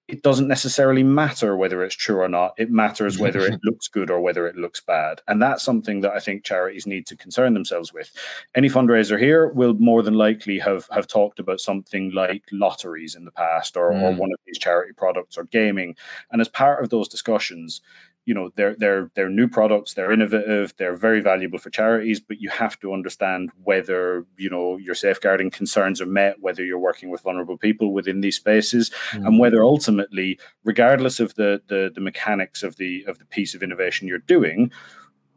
[0.08, 2.54] it doesn't necessarily matter whether it's true or not.
[2.58, 5.22] It matters whether it looks good or whether it looks bad.
[5.28, 8.14] And that's something that I think charities need to concern themselves with.
[8.56, 13.26] Any fundraiser here will more than likely have, have talked about something like lotteries in
[13.26, 14.18] the past or, or Mm.
[14.18, 15.96] one of these charity products or gaming.
[16.32, 17.82] And as part of those discussions,
[18.28, 22.42] you know they're they're they're new products they're innovative they're very valuable for charities but
[22.42, 27.10] you have to understand whether you know your safeguarding concerns are met whether you're working
[27.10, 29.40] with vulnerable people within these spaces and mm.
[29.40, 34.08] whether ultimately regardless of the, the the mechanics of the of the piece of innovation
[34.08, 34.70] you're doing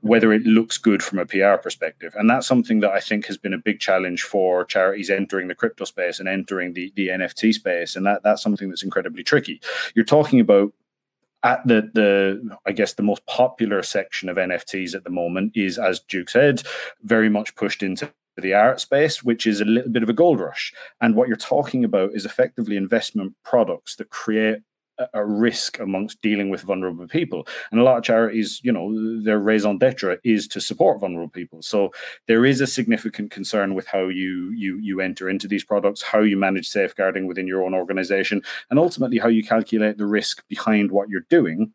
[0.03, 2.15] whether it looks good from a PR perspective.
[2.17, 5.55] And that's something that I think has been a big challenge for charities entering the
[5.55, 7.97] crypto space and entering the, the NFT space.
[7.97, 9.61] And that, that's something that's incredibly tricky.
[9.95, 10.73] You're talking about
[11.43, 15.79] at the the I guess the most popular section of NFTs at the moment is,
[15.79, 16.63] as Duke said,
[17.03, 20.41] very much pushed into the art space, which is a little bit of a gold
[20.41, 20.73] rush.
[21.01, 24.61] And what you're talking about is effectively investment products that create
[25.15, 27.47] a, risk amongst dealing with vulnerable people.
[27.71, 31.63] And a lot of charities, you know, their raison d'etre is to support vulnerable people.
[31.63, 31.93] So
[32.27, 36.21] there is a significant concern with how you you you enter into these products, how
[36.21, 40.91] you manage safeguarding within your own organization, and ultimately how you calculate the risk behind
[40.91, 41.73] what you're doing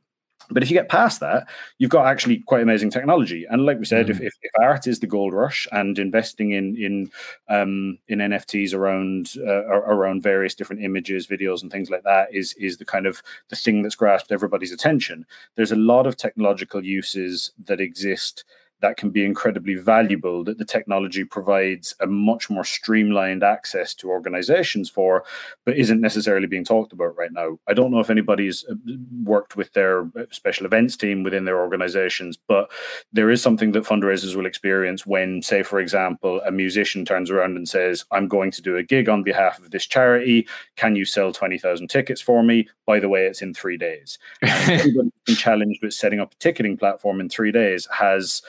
[0.49, 3.45] but if you get past that, you've got actually quite amazing technology.
[3.49, 4.12] And like we said, mm.
[4.12, 7.12] if, if, if, art is the gold rush and investing in in
[7.49, 12.53] um, in NFTs around uh, around various different images, videos, and things like that is
[12.53, 15.25] is the kind of the thing that's grasped everybody's attention.
[15.55, 18.43] There's a lot of technological uses that exist
[18.81, 24.09] that can be incredibly valuable that the technology provides a much more streamlined access to
[24.09, 25.23] organizations for
[25.65, 27.57] but isn't necessarily being talked about right now.
[27.67, 28.75] I don't know if anybody's uh,
[29.23, 32.71] worked with their uh, special events team within their organizations but
[33.11, 37.55] there is something that fundraisers will experience when say for example a musician turns around
[37.55, 40.47] and says i'm going to do a gig on behalf of this charity.
[40.75, 42.67] Can you sell 20000 tickets for me?
[42.85, 44.17] By the way it's in three days.
[45.27, 48.41] Challenged with setting up a ticketing platform in three days has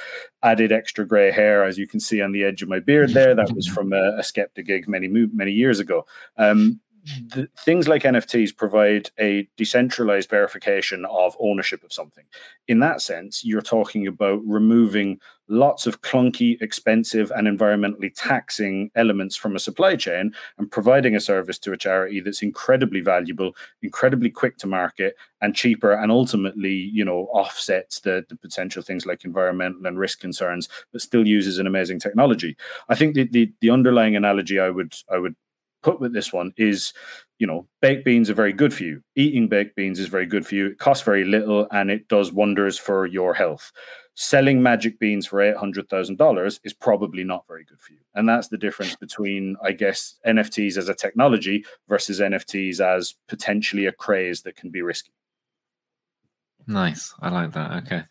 [0.42, 3.34] added extra gray hair, as you can see on the edge of my beard there.
[3.34, 6.06] That was from a, a Skepta gig many many years ago.
[6.36, 6.80] Um,
[7.28, 12.24] the, things like NFTs provide a decentralized verification of ownership of something.
[12.68, 19.36] In that sense, you're talking about removing lots of clunky, expensive, and environmentally taxing elements
[19.36, 24.28] from a supply chain and providing a service to a charity that's incredibly valuable, incredibly
[24.28, 29.24] quick to market, and cheaper, and ultimately, you know, offsets the, the potential things like
[29.24, 32.56] environmental and risk concerns, but still uses an amazing technology.
[32.88, 35.36] I think the, the, the underlying analogy I would I would
[35.86, 36.92] put with this one is
[37.38, 39.02] you know baked beans are very good for you.
[39.14, 40.66] Eating baked beans is very good for you.
[40.66, 43.70] It costs very little and it does wonders for your health.
[44.18, 47.98] Selling magic beans for $800000 is probably not very good for you.
[48.14, 53.86] And that's the difference between i guess nfts as a technology versus nfts as potentially
[53.86, 55.12] a craze that can be risky
[56.68, 57.14] Nice.
[57.20, 57.84] I like that.
[57.84, 58.02] Okay.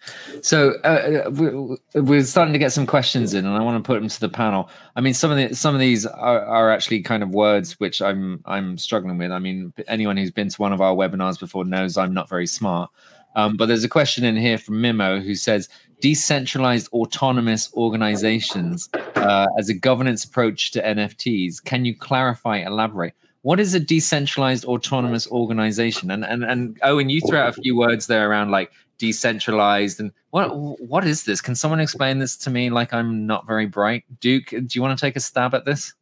[0.42, 4.00] So uh, uh we're starting to get some questions in, and I want to put
[4.00, 4.70] them to the panel.
[4.96, 8.02] I mean, some of the some of these are, are actually kind of words which
[8.02, 9.32] I'm I'm struggling with.
[9.32, 12.48] I mean, anyone who's been to one of our webinars before knows I'm not very
[12.48, 12.90] smart.
[13.36, 15.68] Um, but there's a question in here from Mimo who says
[16.00, 21.64] decentralized autonomous organizations uh, as a governance approach to NFTs.
[21.64, 23.14] Can you clarify, elaborate?
[23.46, 26.10] What is a decentralized autonomous organization?
[26.10, 30.12] And and and Eoghan, you threw out a few words there around like decentralized and
[30.32, 30.48] what
[30.82, 31.42] what is this?
[31.42, 32.72] Can someone explain this to me?
[32.72, 34.04] Like I'm not very bright.
[34.20, 35.94] Duke, do you want to take a stab at this?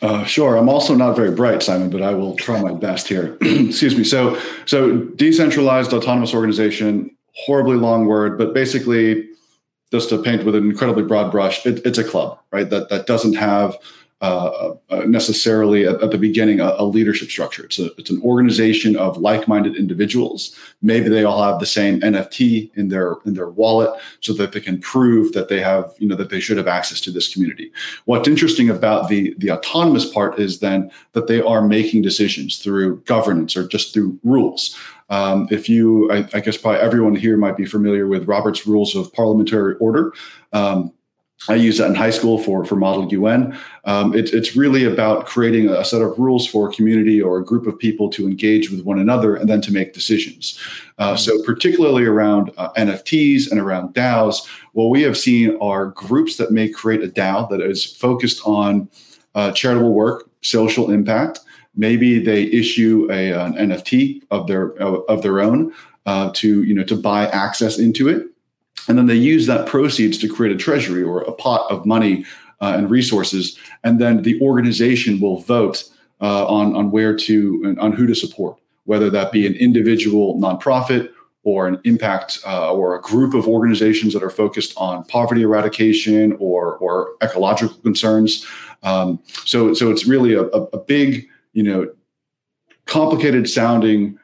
[0.00, 0.56] Uh, sure.
[0.56, 3.36] I'm also not very bright, Simon, but I will try my best here.
[3.42, 4.04] Excuse me.
[4.04, 9.28] So, so decentralized autonomous organization, horribly long word, but basically,
[9.92, 12.70] just to paint with an incredibly broad brush, it, it's a club, right?
[12.70, 13.76] That that doesn't have
[14.22, 17.66] uh, uh, necessarily at, at, the beginning a, a, leadership structure.
[17.66, 20.56] It's, a, it's an organization of like-minded individuals.
[20.80, 24.60] Maybe they all have the same NFT in their in their wallet, so that they
[24.60, 27.70] can prove that they have you know that they should have access to this community.
[28.06, 33.02] What's interesting about the the autonomous part is then that they are making decisions through
[33.02, 34.74] governance or just through rules.
[35.08, 38.96] Um, if you, I, I, guess probably everyone here might be familiar with Robert's Rules
[38.96, 40.12] of Parliamentary Order.
[40.52, 40.92] Um,
[41.48, 43.56] I use that in high school for for Model UN.
[43.84, 47.44] Um, it, it's really about creating a set of rules for a community or a
[47.44, 50.58] group of people to engage with one another and then to make decisions.
[50.98, 56.36] Uh, so, particularly around uh, NFTs and around DAOs, what we have seen are groups
[56.36, 58.88] that may create a DAO that is focused on
[59.34, 61.40] uh, charitable work, social impact.
[61.76, 65.72] Maybe they issue a, an NFT of their of their own
[66.06, 68.26] uh, to you know to buy access into it
[68.88, 72.24] and then they use that proceeds to create a treasury or a pot of money
[72.60, 73.58] uh, and resources.
[73.84, 75.84] And then the organization will vote
[76.20, 81.10] uh, on, on where to, on who to support, whether that be an individual nonprofit
[81.42, 86.36] or an impact uh, or a group of organizations that are focused on poverty eradication
[86.40, 88.46] or, or ecological concerns.
[88.82, 91.90] Um, so, so it's really a, a big, you know,
[92.86, 94.18] complicated sounding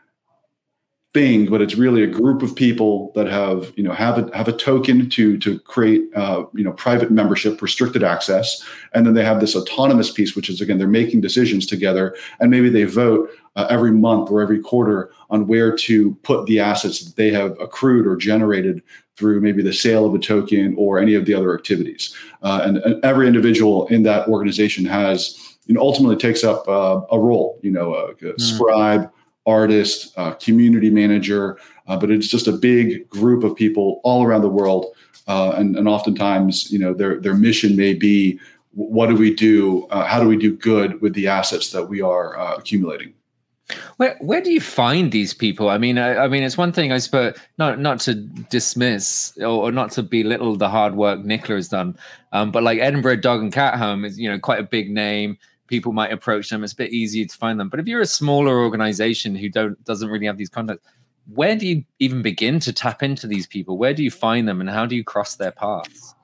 [1.15, 4.49] thing, but it's really a group of people that have you know have a have
[4.49, 9.25] a token to to create uh, you know private membership, restricted access, and then they
[9.25, 13.31] have this autonomous piece, which is again they're making decisions together, and maybe they vote
[13.57, 17.59] uh, every month or every quarter on where to put the assets that they have
[17.61, 18.83] accrued or generated
[19.17, 22.79] through maybe the sale of a token or any of the other activities, uh, and,
[22.79, 27.61] and, every individual in that organization has you know ultimately takes up uh, a role,
[27.63, 29.11] you know, a, a mm.
[29.47, 34.43] Artist, uh, community manager, uh, but it's just a big group of people all around
[34.43, 34.87] the world.
[35.29, 38.39] Uh, and, and oftentimes, you know, their, their mission may be
[38.75, 39.87] what do we do?
[39.91, 43.13] Uh, how do we do good with the assets that we are uh, accumulating?
[43.97, 45.69] Where where do you find these people?
[45.71, 49.69] I mean, I, I mean, it's one thing I suppose not not to dismiss or,
[49.69, 51.97] or, not to belittle the hard work Nicola has done,
[52.33, 55.39] um, but like Edinburgh Dog and Cat Home is you know quite a big name.
[55.73, 56.63] People might approach them.
[56.63, 57.71] It's a bit easier to find them.
[57.71, 60.87] But if you're a smaller organization who don't doesn't really have these contacts,
[61.33, 63.79] where do you even begin to tap into these people?
[63.79, 66.15] Where do you find them, and how do you cross their paths?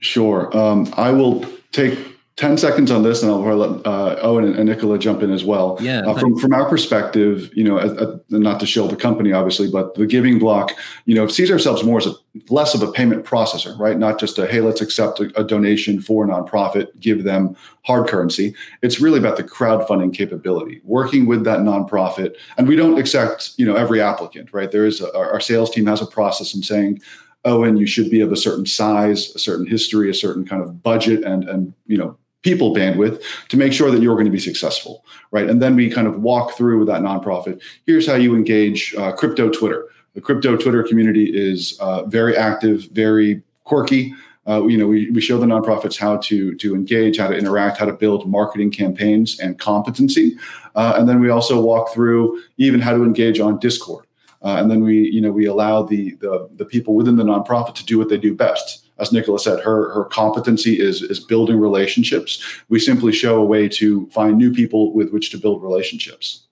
[0.00, 0.56] Sure.
[0.56, 4.98] Um, I will take 10 seconds on this and I'll let uh, Eoghan and, Nicola
[4.98, 5.78] jump in as well.
[5.80, 6.00] Yeah.
[6.00, 9.94] Uh, from, from our perspective, you know, uh, not to shill the company, obviously, but
[9.94, 10.72] the giving block,
[11.04, 12.14] you know, sees ourselves more as a
[12.50, 13.98] less of a payment processor, right?
[13.98, 18.08] Not just a, hey, let's accept a, a donation for a nonprofit, give them hard
[18.08, 18.52] currency.
[18.82, 22.34] It's really about the crowdfunding capability, working with that nonprofit.
[22.58, 24.72] And we don't accept, you know, every applicant, right?
[24.72, 27.00] There is a, our sales team has a process in saying,
[27.44, 30.82] Owen, you should be of a certain size, a certain history, a certain kind of
[30.82, 34.38] budget and, and, you know, people bandwidth to make sure that you're going to be
[34.38, 35.50] successful, right?
[35.50, 37.60] And then we kind of walk through with that nonprofit.
[37.86, 39.88] Here's how you engage uh, crypto Twitter.
[40.14, 44.14] The crypto Twitter community is uh, very active, very quirky.
[44.46, 47.78] Uh, you know, we, we show the nonprofits how to to engage, how to interact,
[47.78, 50.36] how to build marketing campaigns and competency,
[50.74, 54.04] uh, and then we also walk through even how to engage on Discord.
[54.42, 57.74] Uh, and then we, you know, we allow the, the the people within the nonprofit
[57.74, 61.58] to do what they do best as Nicola said, her her competency is is building
[61.58, 62.42] relationships.
[62.68, 66.46] We simply show a way to find new people with which to build relationships.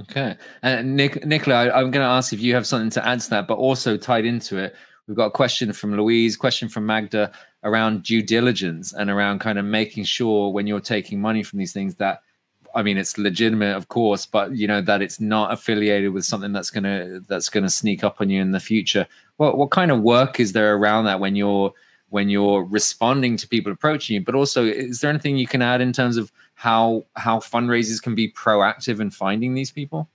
[0.00, 3.20] Okay, and Nick, Nicola, I, I'm going to ask if you have something to add
[3.20, 4.74] to that, but also tied into it,
[5.06, 7.30] we've got a question from Louise, question from Magda
[7.62, 11.74] around due diligence and around kind of making sure when you're taking money from these
[11.74, 12.22] things that
[12.74, 16.52] I mean, it's legitimate, of course, but you know that it's not affiliated with something
[16.52, 19.06] that's gonna that's gonna sneak up on you in the future.
[19.36, 21.72] What what kind of work is there around that when you're
[22.10, 24.20] when you're responding to people approaching you?
[24.20, 28.14] But also, is there anything you can add in terms of how how fundraisers can
[28.14, 30.08] be proactive in finding these people?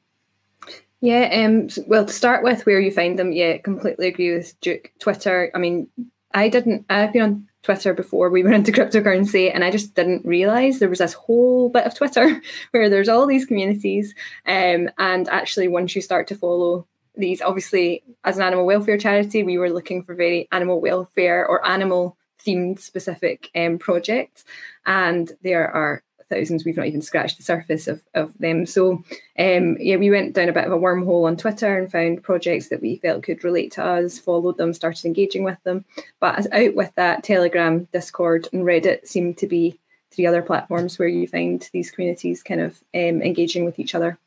[1.02, 4.92] Yeah, um, well, to start with, where you find them, yeah, completely agree with Duke.
[5.00, 5.52] Twitter.
[5.54, 5.88] I mean,
[6.34, 6.86] I didn't.
[6.90, 10.90] I've been on Twitter before we went into cryptocurrency, and I just didn't realize there
[10.90, 14.16] was this whole bit of Twitter where there's all these communities.
[14.46, 19.44] Um, and actually, once you start to follow these, obviously, as an animal welfare charity,
[19.44, 24.46] we were looking for very animal welfare or animal themed specific um, projects,
[24.86, 26.66] and there are thousands.
[26.66, 28.66] We've not even scratched the surface of, of them.
[28.66, 29.04] So,
[29.40, 32.70] um, yeah, we went down a bit of a wormhole on Twitter and found projects
[32.70, 35.86] that we felt could relate to us, followed them, started engaging with them.
[36.20, 39.80] But as out with that, Telegram, Discord, and Reddit seem to be
[40.12, 44.18] three other platforms where you find these communities kind of um, engaging with each other.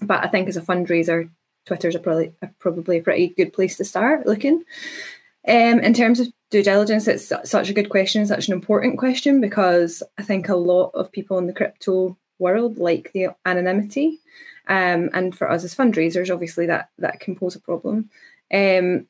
[0.00, 1.30] But I think as a fundraiser,
[1.66, 4.64] Twitter's a probably, a, probably a pretty good place to start looking.
[5.46, 9.40] Um, in terms of due diligence, it's such a good question, such an important question
[9.40, 14.20] because I think a lot of people in the crypto world like the anonymity.
[14.66, 18.10] Um, and for us as fundraisers, obviously that that can pose a problem.
[18.52, 19.06] Um,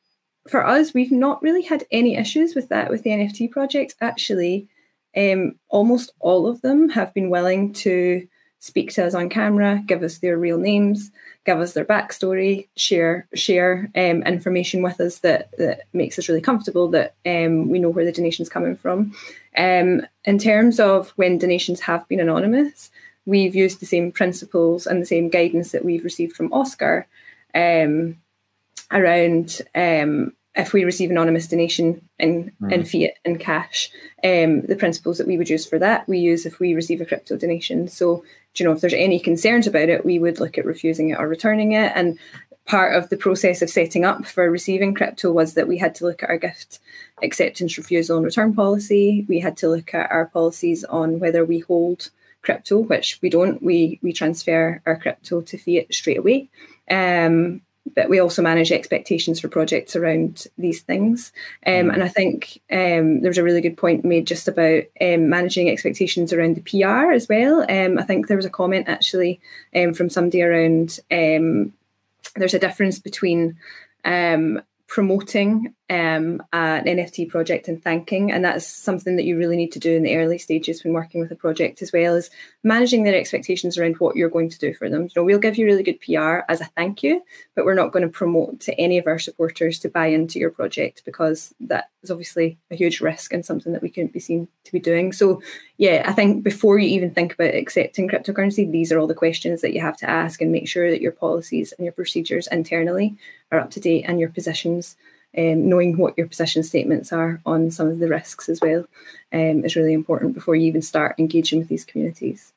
[0.47, 3.95] for us, we've not really had any issues with that with the NFT projects.
[4.01, 4.67] Actually,
[5.15, 8.27] um, almost all of them have been willing to
[8.65, 11.11] speak to us on camera, give us their real names,
[11.45, 16.41] give us their backstory, share share um, information with us that that makes us really
[16.41, 19.15] comfortable that um, we know where the donation's coming from.
[19.55, 22.89] Um, in terms of when donations have been anonymous,
[23.27, 27.05] we've used the same principles and the same guidance that we've received from OSCR
[27.53, 28.17] um,
[28.91, 32.71] around um, if we receive anonymous donation in, mm.
[32.71, 33.89] in fiat and cash,
[34.23, 37.05] um, the principles that we would use for that we use if we receive a
[37.05, 37.87] crypto donation.
[37.87, 38.23] So
[38.59, 41.27] you know, if there's any concerns about it, we would look at refusing it or
[41.27, 41.91] returning it.
[41.95, 42.17] And
[42.65, 46.05] part of the process of setting up for receiving crypto was that we had to
[46.05, 46.79] look at our gift
[47.23, 49.25] acceptance, refusal, and return policy.
[49.27, 52.09] We had to look at our policies on whether we hold
[52.41, 53.61] crypto, which we don't.
[53.61, 56.49] We we transfer our crypto to fiat straight away.
[56.89, 57.61] Um,
[57.93, 61.31] but we also manage expectations for projects around these things.
[61.65, 61.93] Um, mm.
[61.93, 65.69] and I think um, there was a really good point made just about um, managing
[65.69, 67.61] expectations around the PR as well.
[67.69, 69.39] Um, I think there was a comment actually
[69.75, 71.73] um, from somebody around um,
[72.35, 73.57] there's a difference between
[74.87, 78.31] promoting um, an NFT project and thanking.
[78.31, 81.21] And that's something that you really need to do in the early stages when working
[81.21, 82.31] with a project, as well as
[82.63, 85.03] managing their expectations around what you're going to do for them.
[85.03, 87.21] You know, we'll give you really good PR as a thank you,
[87.55, 90.49] but we're not going to promote to any of our supporters to buy into your
[90.49, 94.47] project because that is obviously a huge risk and something that we couldn't be seen
[94.63, 95.13] to be doing.
[95.13, 95.39] So,
[95.77, 99.61] yeah, I think before you even think about accepting cryptocurrency, these are all the questions
[99.61, 103.15] that you have to ask and make sure that your policies and your procedures internally
[103.51, 104.95] are up to date and your positions
[105.37, 108.85] um, knowing what your position statements are on some of the risks as well
[109.33, 112.53] um, is really important before you even start engaging with these communities.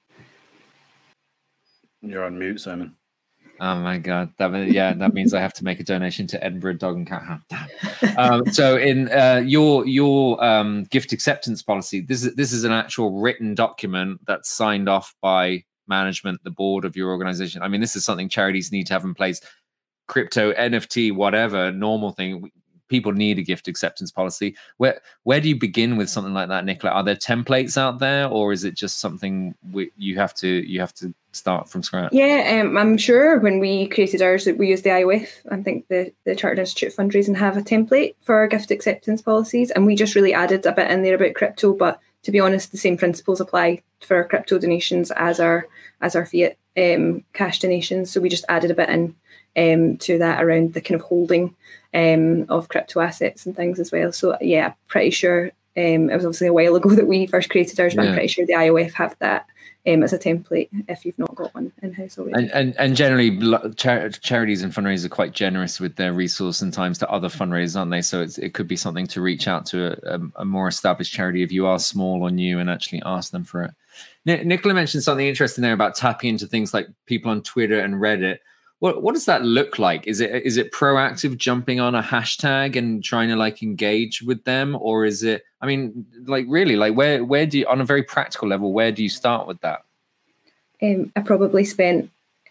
[2.01, 2.95] You're on mute, Simon.
[3.61, 4.33] Oh my god!
[4.39, 7.07] That mean- yeah, that means I have to make a donation to Edinburgh Dog and
[7.07, 8.15] Cat House.
[8.17, 12.71] Um, so, in uh, your your um, gift acceptance policy, this is this is an
[12.71, 17.63] actual written document that's signed off by management, the board of your organization.
[17.63, 19.41] I mean, this is something charities need to have in place.
[20.07, 22.51] Crypto, NFT, whatever, normal thing.
[22.89, 24.57] People need a gift acceptance policy.
[24.79, 26.93] Where where do you begin with something like that, Nicola?
[26.93, 30.81] Are there templates out there, or is it just something we, you have to you
[30.81, 32.13] have to start from scratch?
[32.13, 35.29] Yeah, um, I'm sure when we created ours, we used the IOF.
[35.51, 39.71] I think the the Chartered Institute Fundraising have a template for our gift acceptance policies,
[39.71, 41.75] and we just really added a bit in there about crypto.
[41.75, 45.67] But to be honest, the same principles apply for our crypto donations as our
[46.01, 48.11] as our fiat um, cash donations.
[48.11, 49.15] So we just added a bit in
[49.57, 51.55] um, to that around the kind of holding
[51.95, 54.13] um, of crypto assets and things as well.
[54.13, 57.79] So yeah, pretty sure um, it was obviously a while ago that we first created
[57.81, 58.09] ours, but Yeah.
[58.11, 59.47] I'm pretty sure the IOF have that
[59.87, 62.35] um, as a template if you've not got one in house already.
[62.35, 63.39] And, and and generally,
[63.77, 67.79] char- charities and fundraisers are quite generous with their resource and times to other fundraisers,
[67.79, 68.03] aren't they?
[68.03, 71.43] So it's, it could be something to reach out to a, a, more established charity
[71.43, 73.71] if you are small or new and actually ask them for it.
[74.27, 77.95] Ni- Nicola mentioned something interesting there about tapping into things like people on Twitter and
[77.95, 78.39] Reddit.
[78.81, 80.07] What what does that look like?
[80.07, 84.45] Is it is it proactive jumping on a hashtag and trying to like engage with
[84.45, 85.43] them, or is it?
[85.61, 88.93] I mean, like really, like where where do you on a very practical level, where
[88.93, 89.83] do you start with that?
[90.83, 92.11] um, I probably spent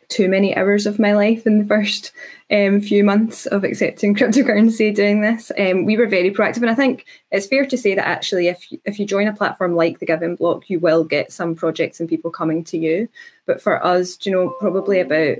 [0.09, 2.13] too many hours of my life in the first
[2.49, 5.51] um, few months of accepting cryptocurrency doing this.
[5.57, 8.71] Um, we were very proactive, and I think it's fair to say that actually, if
[8.71, 11.99] you, if you join a platform like the Giving Block, you will get some projects
[11.99, 13.09] and people coming to you.
[13.45, 15.38] But for us, you know, probably about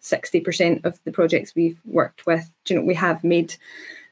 [0.00, 3.54] sixty percent of the projects we've worked with, you know, we have made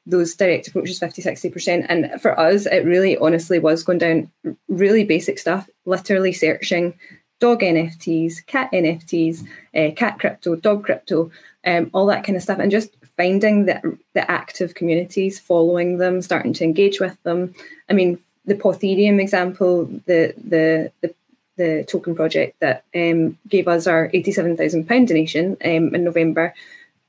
[0.07, 4.31] those direct approaches 50 60% and for us it really honestly was going down
[4.69, 6.93] really basic stuff literally searching
[7.41, 11.31] dog nfts cat nfts uh, cat crypto dog crypto
[11.67, 12.59] um, all that kind of stuff.
[12.59, 17.55] And just finding the, the active communities following them starting to engage with them.
[17.89, 21.15] I mean the Pawthereum example the the the
[21.57, 26.55] the token project that um, gave us our £87,000 donation um, in November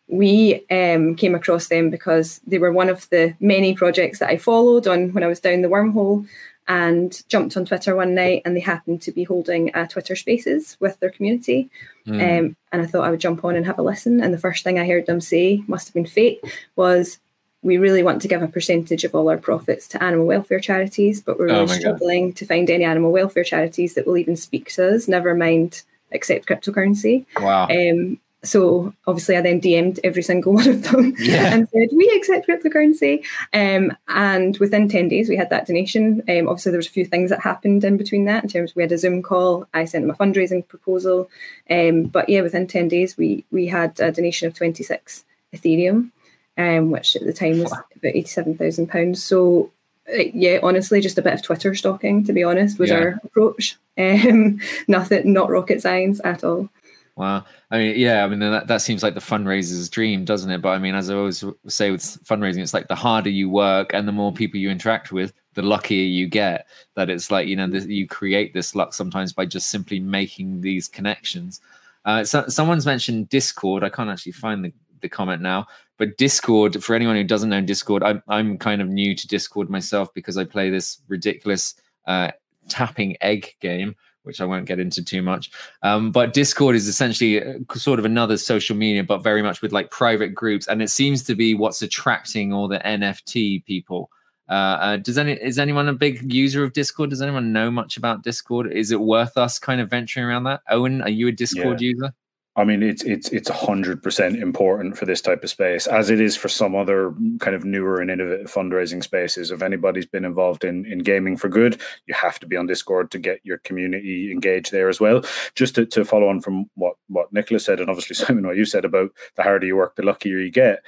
[0.08, 4.38] we um, came across them because they were one of the many projects that I
[4.38, 6.28] followed on when I was down the wormhole
[6.68, 10.78] and jumped on Twitter one night and they happened to be holding a Twitter Spaces
[10.80, 11.70] with their community.
[12.08, 12.40] Mm.
[12.40, 14.22] Um, and I thought I would jump on and have a listen.
[14.22, 16.42] And the first thing I heard them say, must have been fate,
[16.76, 17.20] was
[17.66, 21.22] we really want to give a percentage of all our profits to animal welfare charities,
[21.22, 21.80] but we're Oh really God.
[21.80, 25.82] struggling to find any animal welfare charities that will even speak to us, never mind
[26.12, 27.26] accept cryptocurrency.
[27.40, 27.68] Wow.
[27.68, 31.52] Um, so obviously, I then DM'd every single one of them Yeah.
[31.54, 36.22] and said, "We accept cryptocurrency." Um, and within ten days, we had that donation.
[36.30, 38.44] Um, obviously, there was a few things that happened in between that.
[38.44, 39.66] In terms, we had a Zoom call.
[39.74, 41.28] I sent them a fundraising proposal.
[41.72, 46.12] Um, but yeah, within ten days, we we had a donation of twenty six Ethereum,
[46.58, 49.24] um, which at the time was about eighty seven thousand pounds.
[49.24, 49.72] So.
[50.14, 52.98] uh, Yeah, honestly, just a bit of Twitter stalking, to be honest, was Yeah.
[53.00, 53.78] our approach.
[53.98, 56.68] Um, nothing, not rocket science at all.
[57.16, 57.46] Wow.
[57.72, 60.62] I mean, yeah, I mean, that, that seems like the fundraiser's dream, doesn't it?
[60.62, 63.94] But I mean, as I always say with fundraising, it's like the harder you work
[63.94, 66.68] and the more people you interact with, the luckier you get.
[66.96, 70.60] That it's like, you know, this, you create this luck sometimes by just simply making
[70.60, 71.62] these connections.
[72.04, 73.82] Uh, so, someone's mentioned Discord.
[73.86, 75.68] I can't actually find the, the comment now,
[75.98, 79.70] but Discord, for anyone who doesn't know Discord, I'm, I'm kind of new to Discord
[79.70, 81.76] myself because I play this ridiculous
[82.08, 82.32] uh,
[82.68, 85.52] tapping egg game which I won't get into too much.
[85.84, 89.72] Um, but Discord is essentially uh, sort of another social media, but very much with
[89.72, 94.10] like private groups, and it seems to be what's attracting all the NFT people.
[94.48, 97.10] Uh, uh, does any is anyone a big user of Discord?
[97.12, 98.72] Does anyone know much about Discord?
[98.72, 100.62] Is it worth us kind of venturing around that?
[100.72, 102.14] Eoghan, are you a Discord user?
[102.58, 106.22] I mean, it's it's it's hundred percent important for this type of space, as it
[106.22, 109.52] is for some other kind of newer and innovative fundraising spaces.
[109.52, 113.12] If anybody's been involved in in gaming for good, you have to be on Discord
[113.12, 115.22] to get your community engaged there as well.
[115.56, 118.66] Just to, to follow on from what what Nicola's said, and obviously Simon, what you
[118.66, 120.80] said about the harder you work, the luckier you get.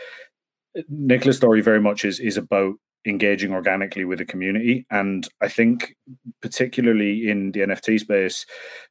[0.87, 2.75] Nicola's story very much is is about
[3.07, 4.85] engaging organically with the community.
[4.91, 5.95] And I think,
[6.41, 8.45] particularly in the NFT space,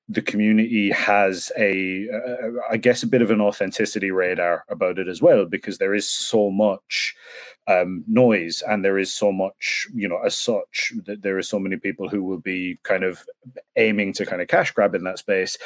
[0.08, 5.08] the community has a, uh, I guess, a bit of an authenticity radar about it
[5.08, 7.14] as well, because there is so much
[7.68, 11.58] um, noise and there is so much, you know, as such, that there are so
[11.58, 13.24] many people who will be kind of
[13.76, 15.58] aiming to kind of cash grab in that space.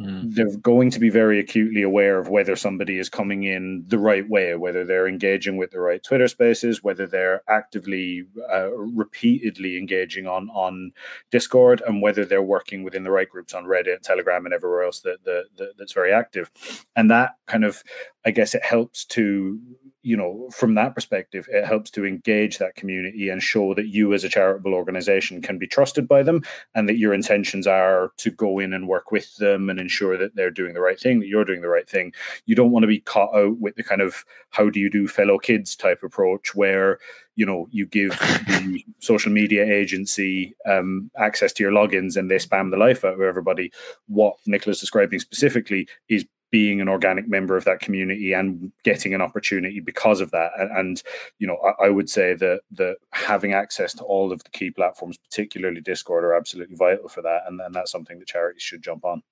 [0.00, 0.34] Mm.
[0.34, 4.26] they're going to be very acutely aware of whether somebody is coming in the right
[4.28, 10.26] way, whether they're engaging with the right Twitter spaces, whether they're actively, uh, repeatedly engaging
[10.26, 10.92] on on
[11.30, 15.00] Discord, and whether they're working within the right groups on Reddit, Telegram, and everywhere else
[15.00, 16.50] that, that, that that's very active.
[16.96, 17.82] And that kind of,
[18.24, 19.60] I guess, it helps to
[20.02, 24.12] you know from that perspective it helps to engage that community and show that you
[24.14, 26.42] as a charitable organization can be trusted by them
[26.74, 30.34] and that your intentions are to go in and work with them and ensure that
[30.34, 32.12] they're doing the right thing that you're doing the right thing.
[32.46, 35.06] You don't want to be caught out with the kind of how do you do
[35.08, 36.98] fellow kids type approach where
[37.36, 42.36] you know you give the social media agency um, access to your logins and they
[42.36, 43.72] spam the life out of everybody.
[44.08, 49.14] What Nicola's is describing specifically is being an organic member of that community and getting
[49.14, 50.52] an opportunity because of that.
[50.58, 51.02] And, and
[51.38, 54.70] you know, I, I, would say that that having access to all of the key
[54.70, 57.42] platforms, particularly Discord, are absolutely vital for that.
[57.46, 59.22] And, and that's something that charities should jump on.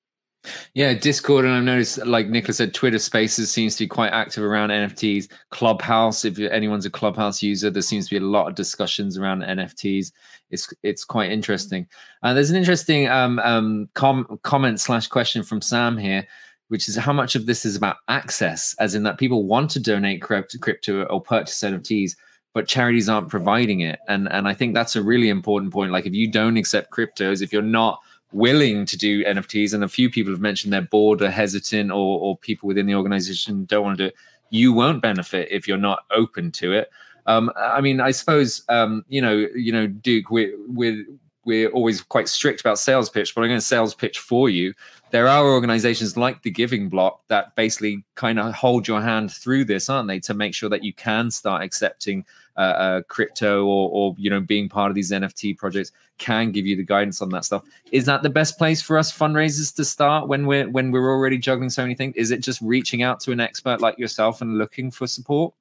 [0.74, 4.44] Yeah, Discord, and I've noticed, like Nicola's said, Twitter Spaces seems to be quite active
[4.44, 5.28] around NFTs.
[5.50, 9.42] Clubhouse, if anyone's a Clubhouse user, there seems to be a lot of discussions around
[9.42, 10.12] NFTs.
[10.50, 11.88] It's it's quite interesting.
[12.22, 16.26] Uh, there's an interesting um, um, com- comment slash question from Sam here
[16.68, 19.80] which is how much of this is about access, as in that people want to
[19.80, 22.12] donate crypto or purchase NFTs,
[22.54, 23.98] but charities aren't providing it.
[24.08, 25.92] And and I think that's a really important point.
[25.92, 28.00] Like if you don't accept cryptos, if you're not
[28.32, 32.20] willing to do NFTs, and a few people have mentioned they're bored or hesitant, or
[32.20, 34.14] or people within the organization don't want to do it,
[34.50, 36.90] you won't benefit if you're not open to it.
[37.26, 41.04] Um, I mean, I suppose um, you know, you know, Duke, we're we're
[41.48, 44.74] we're always quite strict about sales pitch, but I'm going to sales pitch for you.
[45.12, 49.64] There are organizations like the Giving Block that basically kind of hold your hand through
[49.64, 52.26] this, aren't they, to make sure that you can start accepting
[52.58, 56.66] uh, uh, crypto or, or you know being part of these NFT projects can give
[56.66, 57.64] you the guidance on that stuff.
[57.92, 61.38] Is that the best place for us fundraisers to start when we're when we're already
[61.38, 62.14] juggling so many things?
[62.14, 65.54] Is it just reaching out to an expert like yourself and looking for support?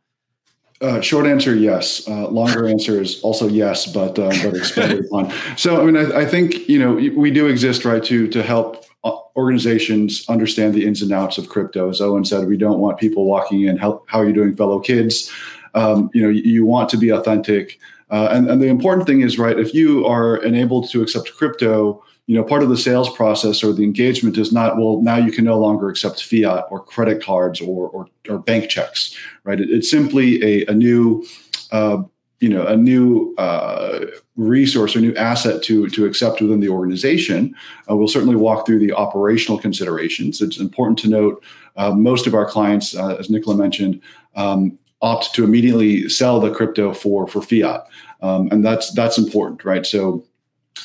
[0.79, 2.07] Uh, short answer, yes.
[2.07, 5.33] Uh, longer answer is also yes, but uh, but expanded upon.
[5.55, 8.85] So, I mean, I, I, think you know we do exist, right, to to help
[9.03, 11.89] uh, organizations understand the ins and outs of crypto.
[11.89, 13.77] As Eoghan said, we don't want people walking in.
[13.77, 15.31] How, how are you doing, fellow kids?
[15.73, 17.79] Um, you know, you, you, want to be authentic,
[18.11, 22.03] uh, and and the important thing is, right, if you are enabled to accept crypto
[22.27, 25.31] you know part of the sales process or the engagement is not well now you
[25.31, 29.15] can no longer accept fiat or credit cards or or, or bank checks
[29.47, 29.61] right?
[29.61, 31.25] It, it's simply a, a new
[31.71, 32.03] uh,
[32.39, 34.05] you know a new uh,
[34.35, 37.55] resource or new asset to to accept within the organization.
[37.89, 40.41] Uh, we'll certainly walk through the operational considerations.
[40.41, 41.43] It's important to note
[41.77, 43.99] uh, most of our clients uh, as nicola mentioned
[44.35, 47.87] um, opt to immediately sell the crypto for for fiat.
[48.21, 49.85] Um, and that's that's important right?
[49.85, 50.23] So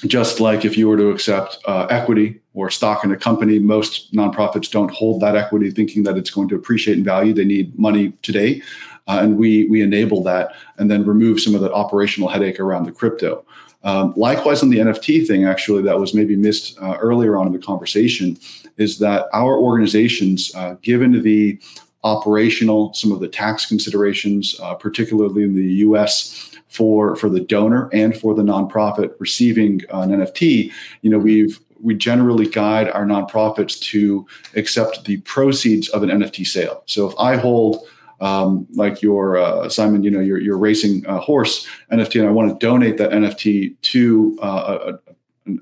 [0.07, 4.12] just like if you were to accept uh, equity or stock in a company, most
[4.12, 7.32] nonprofits don't hold that equity thinking that it's going to appreciate in value.
[7.32, 8.62] They need money today.
[9.09, 12.84] Uh, and we, we enable that and then remove some of the operational headache around
[12.84, 13.45] the crypto.
[13.84, 17.53] Um, likewise, on the NFT thing, actually, that was maybe missed uh, earlier on in
[17.53, 18.38] the conversation,
[18.76, 21.59] is that our organizations, uh, given the
[22.05, 27.89] operational, some of the tax considerations, uh, particularly in the US, for for the donor
[27.93, 33.79] and for the nonprofit receiving an NFT, you know, we've we generally guide our nonprofits
[33.81, 36.83] to accept the proceeds of an NFT sale.
[36.87, 37.87] So if I hold
[38.20, 42.33] um, like your uh, Simon, you know, your your racing uh, horse NFT, and I
[42.33, 45.12] want to donate that NFT to uh, a,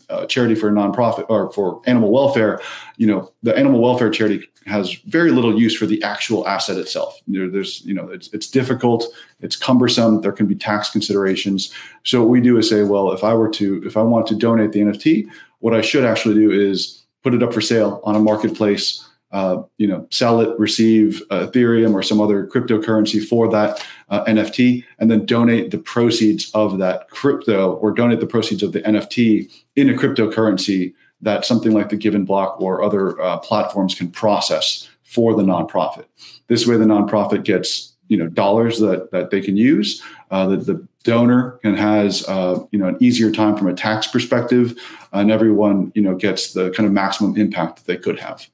[0.09, 2.61] a charity for a nonprofit or for animal welfare,
[2.97, 7.18] you know, the animal welfare charity has very little use for the actual asset itself.
[7.26, 9.07] There, there's, you know, it's, it's difficult,
[9.41, 10.20] it's cumbersome.
[10.20, 11.72] There can be tax considerations.
[12.05, 14.35] So what we do is say, well, if I were to, if I want to
[14.35, 15.28] donate the NFT,
[15.61, 19.62] what I should actually do is put it up for sale on a marketplace uh,
[19.78, 24.85] you know, sell it, receive uh, Ethereum or some other cryptocurrency for that uh, NFT,
[24.99, 29.51] and then donate the proceeds of that crypto or donate the proceeds of the NFT
[29.76, 34.89] in a cryptocurrency that something like the Giving Block or other uh, platforms can process
[35.05, 36.07] for the nonprofit.
[36.49, 40.03] This way, the nonprofit gets you know dollars that that they can use.
[40.33, 42.22] Uh, the donor can has
[42.72, 44.76] you know an easier time from a tax perspective,
[45.12, 48.51] and everyone you know gets the kind of maximum impact that they could have.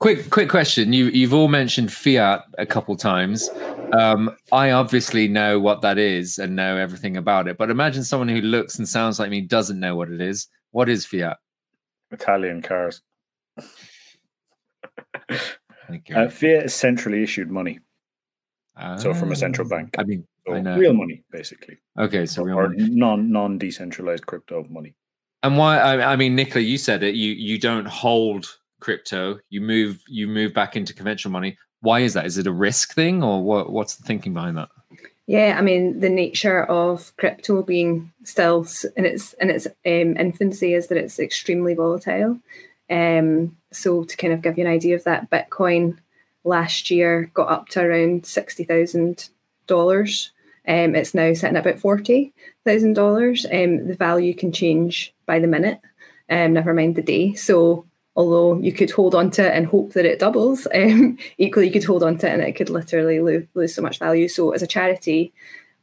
[0.00, 0.92] Quick, quick question.
[0.92, 3.50] You you've all mentioned fiat a couple times.
[3.92, 7.58] Um, I obviously know what that is and know everything about it.
[7.58, 10.46] But imagine someone who looks and sounds like me doesn't know what it is.
[10.70, 11.38] What is fiat?
[12.12, 13.02] Italian cars.
[15.28, 17.80] uh, fiat is centrally issued money.
[18.98, 19.96] so from a central ah, bank.
[19.98, 21.76] I mean, so I real money, basically.
[21.98, 24.94] Okay, so or, or non non decentralized crypto money.
[25.42, 25.78] And why?
[25.78, 27.16] I, I mean, Nicola, you said it.
[27.16, 31.58] You you don't hold crypto, you move you move back into conventional money.
[31.80, 32.26] Why is that?
[32.26, 33.70] Is it a risk thing, or what?
[33.70, 34.68] What's the thinking behind that?
[35.26, 38.66] Yeah, I mean the nature of crypto being still
[38.96, 42.38] in its in its um, infancy is that it's extremely volatile.
[42.90, 45.98] Um, so to kind of give you an idea of that, Bitcoin
[46.44, 49.28] last year got up to around sixty thousand
[49.66, 50.32] dollars.
[50.66, 52.32] Um, it's now sitting at about forty
[52.64, 53.44] thousand dollars.
[53.44, 55.80] Um, the value can change by the minute,
[56.30, 57.34] um, never mind the day.
[57.34, 57.84] So
[58.18, 61.72] although you could hold on to it and hope that it doubles, um, equally you
[61.72, 64.28] could hold on to it and it could literally lose, lose so much value.
[64.28, 65.32] So as a charity,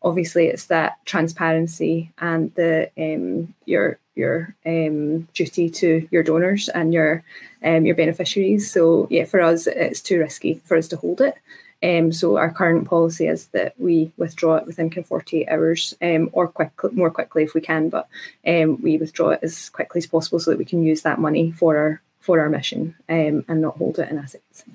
[0.04, 6.94] obviously it's that transparency and the um, your your um, duty to your donors and
[6.94, 7.24] your
[7.64, 8.70] um, your beneficiaries.
[8.70, 11.36] So yeah, for us it's too risky for us to hold it.
[11.84, 16.48] Um, so our current policy is that we withdraw it within 48 hours um, or
[16.48, 18.08] quick, more quickly if we can, but
[18.44, 21.78] we withdraw it as quickly as possible so that we can use that money for
[21.78, 24.66] our for our mission um, and not hold it in assets.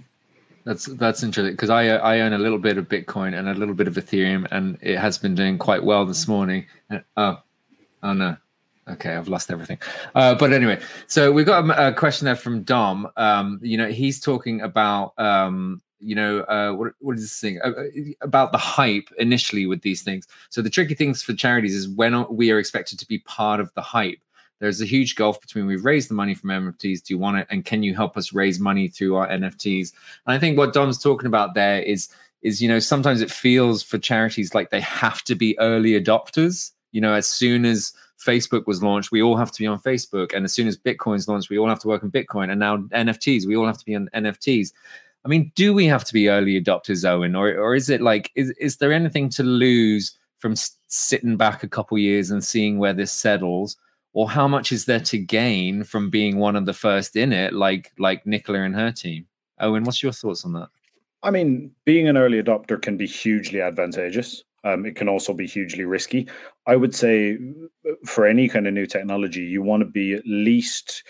[0.64, 3.74] That's that's interesting because I I own a little bit of Bitcoin and a little
[3.74, 6.66] bit of Ethereum, and it has been doing quite well this morning.
[7.16, 7.40] Oh,
[8.02, 8.36] oh no.
[8.88, 9.78] Okay, I've lost everything.
[10.14, 13.08] Uh, but anyway, so we've got a, a question there from Dom.
[13.16, 17.60] Um, you know, he's talking about um, you know uh, what what is this thing
[17.62, 17.84] uh, uh,
[18.20, 20.26] about the hype initially with these things.
[20.50, 23.72] So the tricky things for charities is when we are expected to be part of
[23.74, 24.20] the hype.
[24.60, 27.02] There's a huge gulf between we've raised the money from NFTs.
[27.02, 27.46] Do you want it?
[27.50, 29.92] And can you help us raise money through our NFTs?
[30.26, 32.08] And I think what Dom's talking about there is
[32.42, 36.72] is you know sometimes it feels for charities like they have to be early adopters.
[36.92, 37.92] You know, as soon as
[38.24, 41.26] Facebook was launched, we all have to be on Facebook, and as soon as Bitcoin's
[41.26, 43.84] launched, we all have to work on Bitcoin, and now NFTs, we all have to
[43.84, 44.72] be on NFTs.
[45.24, 48.30] I mean, do we have to be early adopters, Eoghan, or or is it like
[48.34, 50.54] is is there anything to lose from
[50.88, 53.76] sitting back a couple years and seeing where this settles?
[54.12, 57.52] Or how much is there to gain from being one of the first in it
[57.52, 59.26] like like nicola and her team
[59.60, 60.68] Eoghan what's your thoughts on that
[61.22, 64.42] I mean, being an early adopter can be hugely advantageous.
[64.64, 66.28] Um, it can also be hugely risky.
[66.66, 67.38] I would say
[67.88, 71.02] uh, for any kind of new technology, you want to be at least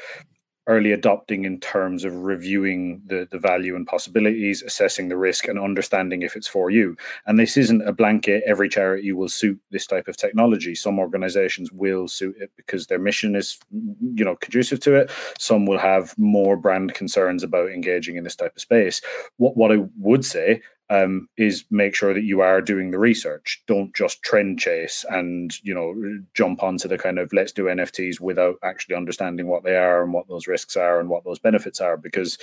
[0.67, 5.59] early adopting in terms of reviewing the, the value and possibilities, assessing the risk, and
[5.59, 6.97] understanding if it's for you.
[7.27, 10.75] And this isn't a blanket, every charity will suit this type of technology.
[10.75, 15.11] Some organizations will suit it because their mission is, you know, conducive to it.
[15.39, 19.01] Some will have more brand concerns about engaging in this type of space.
[19.39, 23.63] What what I would say um, is make sure that you are doing the research.
[23.67, 25.95] Don't just trend chase and you know
[26.35, 30.13] jump onto the kind of let's do NFTs without actually understanding what they are and
[30.13, 31.97] what those risks are and what those benefits are.
[31.97, 32.37] Because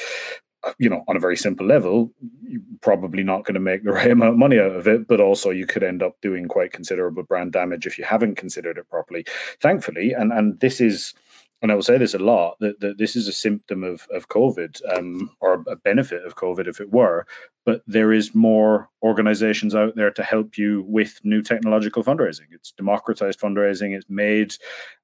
[0.64, 3.92] uh, you know, on a very simple level, you're probably not going to make the
[3.94, 6.74] right amount of money out of it, but also you could end up doing quite
[6.74, 9.26] considerable brand damage if you haven't considered it properly.
[9.62, 11.14] Thankfully, and and this is
[11.62, 14.30] and I will say this a lot that, that this is a symptom of of
[14.30, 17.26] COVID um, or a benefit of COVID, if it were.
[17.66, 22.46] But there is more organizations out there to help you with new technological fundraising.
[22.52, 23.96] It's democratized fundraising.
[23.96, 24.56] It's made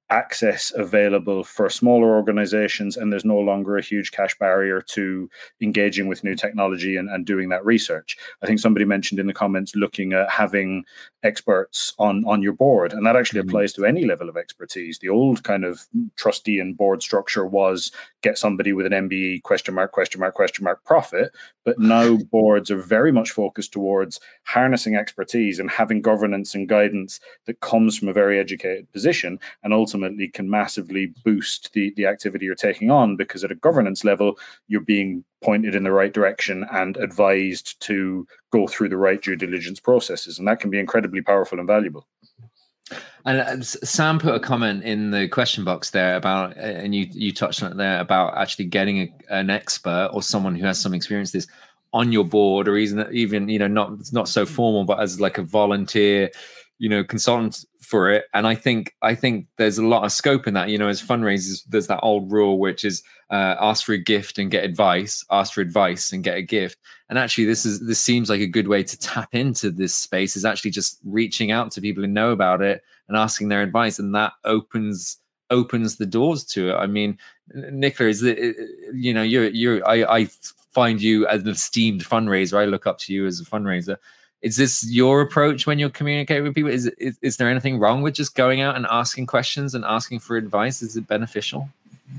[0.10, 5.30] access available for smaller organizations and there's no longer a huge cash barrier to
[5.62, 9.34] engaging with new technology and, and doing that research i think somebody mentioned in the
[9.34, 10.84] comments looking at having
[11.24, 13.48] experts on on your board and that actually Mhm.
[13.48, 15.88] applies to any level of expertise the old kind of
[16.18, 17.92] trustee and board structure was
[18.24, 21.32] get somebody with an mbe question mark question mark question mark profit
[21.64, 27.20] but now boards are very much focused towards harnessing expertise and having governance and guidance
[27.46, 32.46] that comes from a very educated position and ultimately can massively boost the, the activity
[32.46, 36.66] you're taking on because at a governance level you're being pointed in the right direction
[36.72, 40.40] and advised to go through the right due diligence processes.
[40.40, 42.08] And that can be incredibly powerful and valuable
[43.26, 47.08] and uh, sam put a comment in the question box there about uh, and you
[47.12, 50.80] you touched on it there about actually getting a, an expert or someone who has
[50.80, 51.48] some experience this
[51.94, 55.38] on your board or even even you know not not so formal but as like
[55.38, 56.30] a volunteer
[56.80, 58.26] you know consultant for it.
[58.34, 60.70] And i think i think there's a lot of scope in that.
[60.70, 64.40] You know as fundraisers there's that old rule which is uh, ask for a gift
[64.40, 66.80] and get advice ask for advice and get a gift.
[67.10, 70.36] And actually this is this seems like a good way to tap into this space
[70.36, 74.00] is actually just reaching out to people who know about it and asking their advice.
[74.00, 75.20] And that opens
[75.52, 76.76] opens the doors to it.
[76.86, 77.20] I mean
[77.54, 78.40] nicola is it
[78.92, 80.30] you know you're you're i i
[80.72, 82.58] find you as an esteemed fundraiser.
[82.58, 83.98] I look up to you as a fundraiser
[84.44, 88.04] is this your approach when you're communicating with people is, is is there anything wrong
[88.04, 91.68] with just going out and asking questions and asking for advice is it beneficial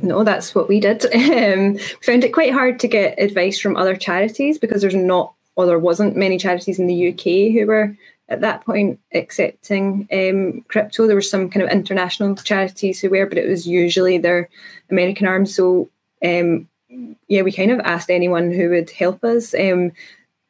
[0.03, 1.05] No, that's what we did.
[1.15, 5.67] Um, found it quite hard to get advice from other charities because there's not, or
[5.67, 7.97] there wasn't many charities in the UK who were
[8.29, 11.07] at that point accepting um, crypto.
[11.07, 14.49] There were some kind of international charities who were, but it was usually their
[14.91, 15.55] American arms.
[15.55, 15.89] So
[16.25, 16.67] um,
[17.29, 19.55] yeah, we kind of asked anyone who would help us.
[19.55, 19.93] Um,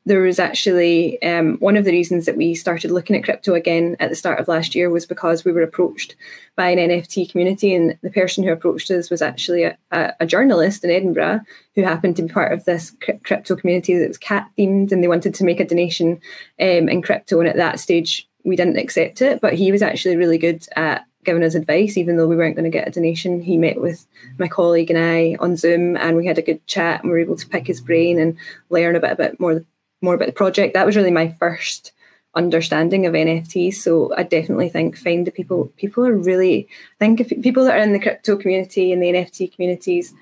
[0.07, 3.97] there was actually um, one of the reasons that we started looking at crypto again
[4.01, 6.15] at the start of last year was because we were approached
[6.57, 10.85] by an NFT community, and the person who approached us was actually a, a, journalist
[10.85, 11.41] in Edinburgh
[11.75, 12.95] who happened to be part of this
[13.25, 16.21] crypto community that was cat themed, and they wanted to make a donation
[16.61, 17.41] um, in crypto.
[17.41, 21.07] And at that stage, we didn't accept it, but he was actually really good at
[21.25, 23.41] giving us advice, even though we weren't going to get a donation.
[23.41, 24.07] He met with
[24.39, 27.25] my colleague and I on Zoom, and we had a good chat, and we were
[27.25, 28.37] able to pick his brain and
[28.69, 29.65] learn a bit, a bit more
[30.05, 30.75] more about the project.
[30.75, 31.93] That was really my first
[32.37, 33.75] understanding of NFTs.
[33.75, 35.73] So I definitely think find the people.
[35.77, 36.69] People are really
[37.01, 40.13] I think if people that are in the crypto community and the NFT communities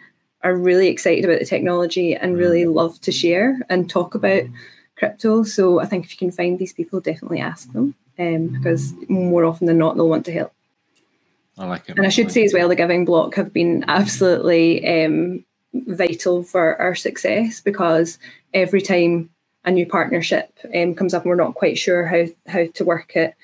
[0.42, 2.74] are really excited about the technology and really Mm.
[2.74, 4.42] love to share and talk about
[4.96, 5.42] crypto.
[5.42, 7.94] So I think if you can find these people, definitely ask them.
[8.18, 10.52] Um, because more often than not, they'll want to help.
[11.58, 11.96] I like it.
[11.96, 16.80] And I should say as well, the Giving Block have been absolutely um, vital for
[16.80, 18.18] our success because
[18.52, 19.30] every time
[19.64, 23.14] a new partnership um, comes up and we're not quite sure how how to work
[23.16, 23.34] it,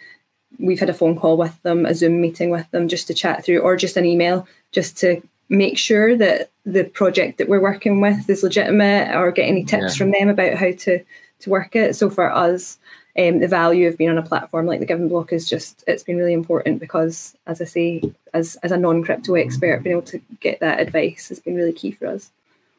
[0.58, 3.44] we've had a phone call with them, a Zoom meeting with them, just to chat
[3.44, 8.00] through, or just an email, just to make sure that the project that we're working
[8.00, 9.98] with is legitimate, or get any tips Yeah.
[10.04, 11.00] from them about how to
[11.40, 11.94] to work it.
[11.94, 12.78] So for us,
[13.16, 16.02] um, the value of being on a platform like the Giving Block is just it's
[16.02, 18.02] been really important because, as I say,
[18.34, 21.72] as as a non crypto expert, being able to get that advice has been really
[21.72, 22.30] key for us.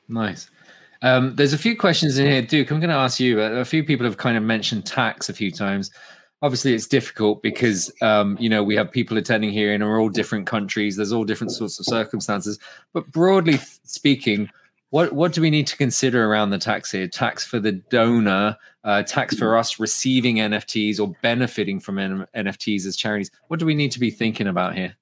[0.10, 0.50] Nice.
[1.02, 2.72] Um, there's a few questions in here, Duke.
[2.72, 3.39] I'm going to ask you.
[3.39, 5.91] A few people have kind of mentioned tax a few times.
[6.41, 10.10] Obviously, it's difficult because um, you know we have people attending here and are all
[10.10, 10.95] different countries.
[10.95, 12.60] There's all different sorts of circumstances.
[12.93, 14.50] But broadly speaking,
[14.89, 17.08] what what do we need to consider around the tax here?
[17.08, 22.86] Tax for the donor, uh, tax for us receiving NFTs or benefiting from N- NFTs
[22.86, 23.32] as charities.
[23.47, 24.95] What do we need to be thinking about here?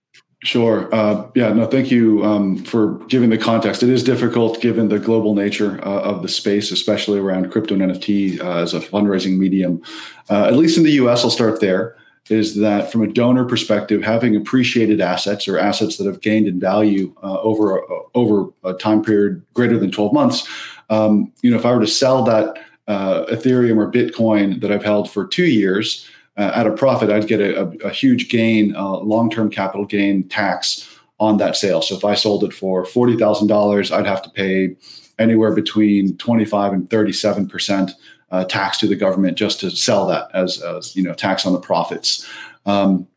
[0.44, 0.94] Sure.
[0.94, 3.82] Uh, yeah, no, thank you um, for giving the context.
[3.82, 7.84] It is difficult given the global nature uh, of the space, especially around crypto and
[7.84, 9.82] NFT uh, as a fundraising medium.
[10.30, 11.96] Uh, at least in the US, I'll start there.
[12.30, 16.60] Is that from a donor perspective, having appreciated assets or assets that have gained in
[16.60, 17.82] value uh, over a,
[18.14, 20.48] over a time period greater than 12 months,
[20.90, 24.84] um, you know, if I were to sell that uh, Ethereum or Bitcoin that I've
[24.84, 26.08] held for two years,
[26.38, 29.86] uh, at a profit, I'd get a, a, a huge gain, uh, long term capital
[29.86, 30.88] gain tax
[31.20, 31.82] on that sale.
[31.82, 34.76] So if I sold it for $40,000, I'd have to pay
[35.18, 37.92] anywhere between 25 and 37%
[38.30, 41.54] uh, tax to the government just to sell that as, as you know, tax on
[41.54, 42.28] the profits.
[42.68, 43.08] Um,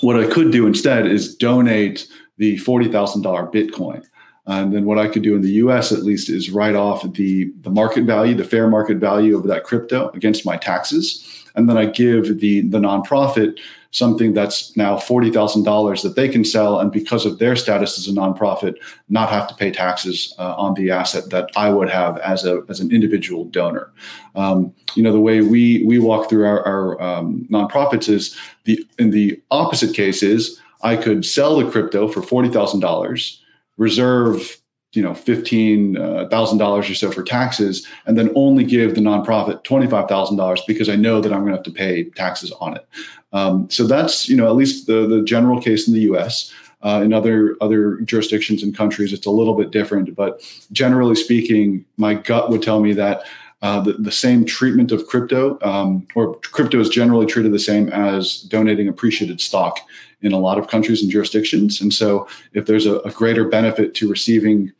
[0.00, 2.08] what I could do instead is donate
[2.38, 4.04] the $40,000 Bitcoin.
[4.48, 7.52] And then what I could do in the US at least is write off the,
[7.60, 11.76] the market value, the fair market value of that crypto against my taxes and then
[11.76, 13.58] I give the the nonprofit
[13.90, 17.98] something that's now forty thousand dollars that they can sell, and because of their status
[17.98, 18.74] as a nonprofit,
[19.08, 22.62] not have to pay taxes uh, on the asset that I would have as a
[22.68, 23.90] as an individual donor.
[24.34, 28.84] Um, you know, the way we we walk through our, our um, nonprofits is the
[28.98, 33.42] in the opposite case is I could sell the crypto for forty thousand dollars,
[33.78, 34.58] reserve
[34.96, 35.94] you know fifteen
[36.30, 40.36] thousand dollars or so for taxes, and then only give the nonprofit twenty five thousand
[40.36, 42.86] dollars because I know that I'm going to have to pay taxes on it.
[43.32, 46.52] Um, so that's you know at least the the general case in the U.S.
[46.82, 50.14] Uh, in other other jurisdictions and countries, it's a little bit different.
[50.14, 50.40] But
[50.72, 53.22] generally speaking, my gut would tell me that.
[53.62, 57.88] Uh, the, the same treatment of crypto, um, or crypto is generally treated the same
[57.88, 59.80] as donating appreciated stock
[60.22, 61.80] in a lot of countries and jurisdictions.
[61.80, 64.72] And so, if there's a, a greater benefit to receiving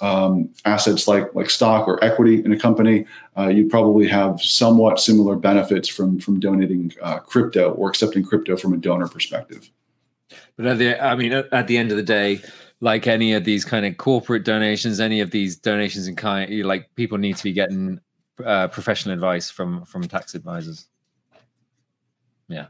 [0.00, 5.00] um, assets like like stock or equity in a company, uh, you probably have somewhat
[5.00, 9.70] similar benefits from from donating uh, crypto or accepting crypto from a donor perspective.
[10.56, 12.40] But at the, I mean, at, the end of the day,
[12.80, 16.88] like any of these kind of corporate donations, any of these donations in kind, like
[16.94, 18.00] people need to be getting
[18.44, 20.86] uh, professional advice from from tax advisors.
[22.48, 22.66] Yeah.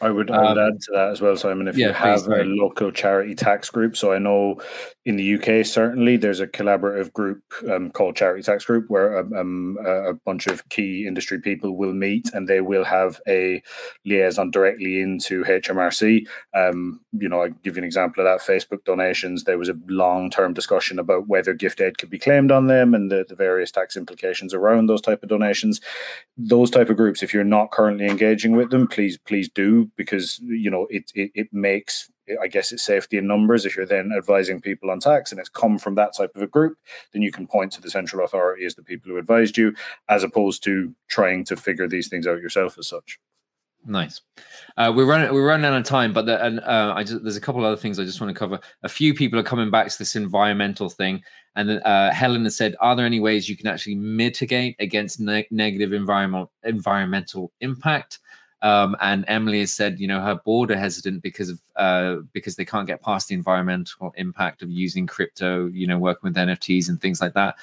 [0.00, 1.68] I would, I would Um, add to that as well, Simon.
[1.68, 2.42] If yeah, you please, have sorry.
[2.42, 4.60] a local charity tax group, so I know
[5.06, 7.40] in the UK certainly there's a collaborative group
[7.70, 11.92] um, called Charity Tax Group where um, um, a bunch of key industry people will
[11.92, 13.62] meet and they will have a
[14.04, 16.26] liaison directly into HMRC.
[16.54, 18.44] Um, you know, I give you an example of that.
[18.46, 19.44] Facebook donations.
[19.44, 23.10] There was a long-term discussion about whether gift aid could be claimed on them and
[23.10, 25.80] the, the various tax implications around those type of donations
[26.36, 30.38] those type of groups if you're not currently engaging with them please please do because
[30.40, 32.10] you know it it, it makes
[32.42, 35.48] i guess it's safety in numbers if you're then advising people on tax and it's
[35.48, 36.76] come from that type of a group
[37.12, 39.74] then you can point to the central authority as the people who advised you
[40.08, 43.18] as opposed to trying to figure these things out yourself as such
[43.86, 44.20] Nice.
[44.76, 47.40] Uh, we're running we're running out of time, but the, and uh, just, there's a
[47.40, 48.58] couple other things I just want to cover.
[48.82, 51.22] A few people are coming back to this environmental thing,
[51.54, 55.46] and uh, Helen has said, "Are there any ways you can actually mitigate against ne-
[55.52, 58.18] negative environmental environmental impact?"
[58.66, 62.56] Um, and Emily has said, you know, her board are hesitant because of uh, because
[62.56, 66.88] they can't get past the environmental impact of using crypto, you know, working with NFTs
[66.88, 67.56] and things like that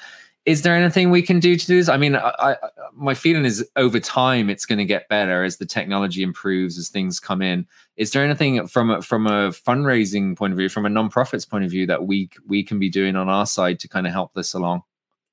[0.46, 1.88] is there anything we can do to do this?
[1.88, 2.56] I mean, I, I,
[2.92, 6.90] my feeling is over time it's going to get better as the technology improves, as
[6.90, 7.66] things come in.
[7.96, 11.64] Is there anything from a, from a fundraising point of view, from a non-profits point
[11.64, 14.34] of view, that we we can be doing on our side to kind of help
[14.34, 14.82] this along?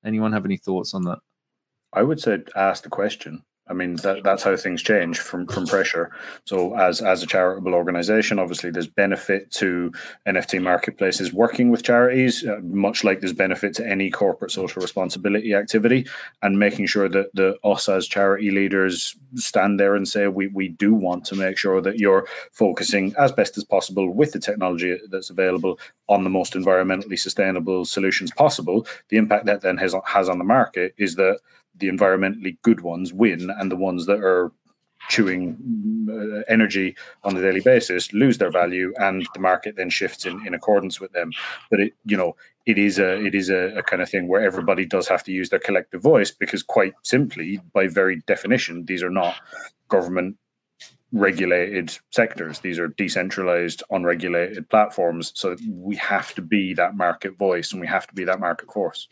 [0.06, 1.20] Anyone have any thoughts on that?
[1.92, 3.44] I would say ask the question.
[3.72, 6.12] I mean, that, that's how things change from from pressure.
[6.44, 9.92] So, as as a charitable organization, obviously, there's benefit to
[10.28, 15.54] NFT marketplaces working with charities, uh, much like there's benefit to any corporate social responsibility
[15.54, 16.06] activity,
[16.42, 20.68] and making sure that the us as charity leaders stand there and say we we
[20.68, 25.00] do want to make sure that you're focusing as best as possible with the technology
[25.10, 28.86] that's available on the most environmentally sustainable solutions possible.
[29.08, 31.40] The impact that then has has on the market is that
[31.82, 34.52] the environmentally good ones win and the ones that are
[35.10, 35.58] chewing
[36.10, 40.46] uh, energy on a daily basis lose their value and the market then shifts in,
[40.46, 41.32] in accordance with them.
[41.70, 44.42] But it you know it is a it is a, a, kind of thing where
[44.42, 49.04] everybody does have to use their collective voice because quite simply by very definition these
[49.04, 49.36] are not
[49.90, 50.38] government
[51.14, 52.60] regulated sectors.
[52.60, 55.34] These are decentralized unregulated platforms.
[55.36, 58.72] So we have to be that market voice and we have to be that market
[58.72, 59.10] force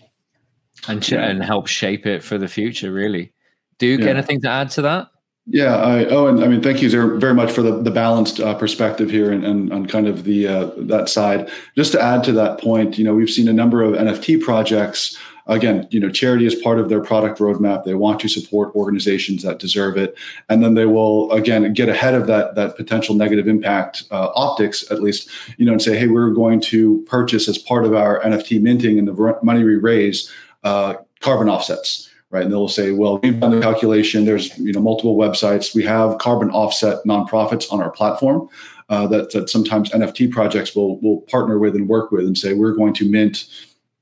[0.88, 2.91] and sh- and help shape it for the future.
[2.91, 3.34] Really,
[3.77, 4.07] Duke, yeah.
[4.07, 5.09] anything to add to that?
[5.51, 5.77] Yeah.
[5.77, 9.09] I, oh, and I mean, thank you very much for the, the balanced uh, perspective
[9.09, 11.49] here and, and on kind of the uh, that side.
[11.75, 15.17] Just to add to that point, you know, we've seen a number of NFT projects.
[15.47, 17.84] Again, you know, charity is part of their product roadmap.
[17.84, 20.15] They want to support organizations that deserve it,
[20.47, 24.86] and then they will again get ahead of that that potential negative impact uh, optics,
[24.91, 25.27] at least,
[25.57, 28.99] you know, and say, hey, we're going to purchase as part of our NFT minting
[28.99, 30.32] and the money we raise
[30.64, 32.43] uh, carbon offsets, right?
[32.43, 34.26] And they'll say, well, we've done the calculation.
[34.26, 35.74] There's you know multiple websites.
[35.76, 38.49] We have carbon offset nonprofits on our platform
[38.89, 42.53] uh, that, that sometimes NFT projects will will partner with and work with and say
[42.53, 43.45] we're going to mint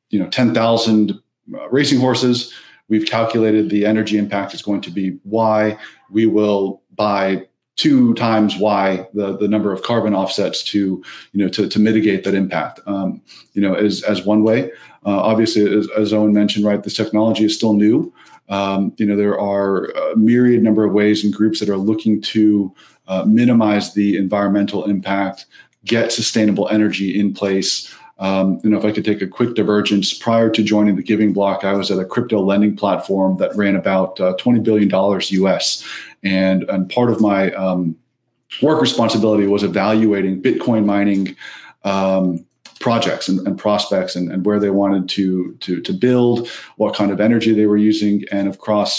[0.09, 2.53] you know 10,000 uh, racing horses.
[2.89, 5.77] We've calculated the energy impact is going to be Y.
[6.09, 7.47] We will buy
[7.77, 10.77] two times y the, the number of carbon offsets to
[11.31, 13.21] you know to, to mitigate that impact um,
[13.53, 14.71] you know as, as one way
[15.07, 18.13] uh, obviously as, as, Eoghan mentioned right this technology is still new
[18.49, 22.21] um, you know there are a myriad number of ways and groups that are looking
[22.21, 22.71] to
[23.07, 25.45] uh, minimize the environmental impact
[25.85, 30.13] get sustainable energy in place um, you know, if I could take a quick divergence,
[30.13, 33.75] prior to joining the Giving Block, I was at a crypto lending platform that ran
[33.75, 34.89] about uh, $20 billion
[35.45, 35.87] US.
[36.23, 37.95] And, and part of my um,
[38.61, 41.35] work responsibility was evaluating Bitcoin mining
[41.83, 42.46] um,
[42.87, 47.11] projects and, and prospects and, and, where they wanted to, to, to build, what kind
[47.11, 48.91] of energy they were using, and across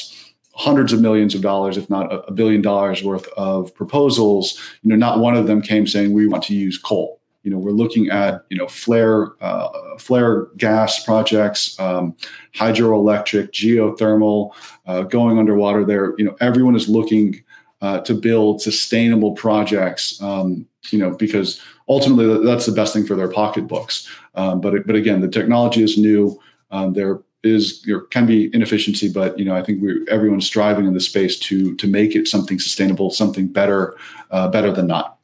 [0.55, 4.97] hundreds of millions of dollars, if not a billion dollars worth of proposals, you know,
[4.97, 8.11] not one of them came saying we want to use coal you know, we're looking
[8.11, 12.15] at you know flare uh, flare gas projects, um,
[12.55, 14.53] hydroelectric, geothermal,
[14.87, 15.83] uh, going underwater.
[15.83, 17.43] There, you know, everyone is looking
[17.81, 20.21] uh, to build sustainable projects.
[20.21, 24.09] Um, you know, because ultimately that's the best thing for their pocketbooks.
[24.35, 26.41] Um, but but again, the technology is new.
[26.71, 30.87] Um, there is there can be inefficiency, but you know I think we everyone's striving
[30.87, 33.97] in the space to to make it something sustainable, something better,
[34.31, 35.19] uh, better than not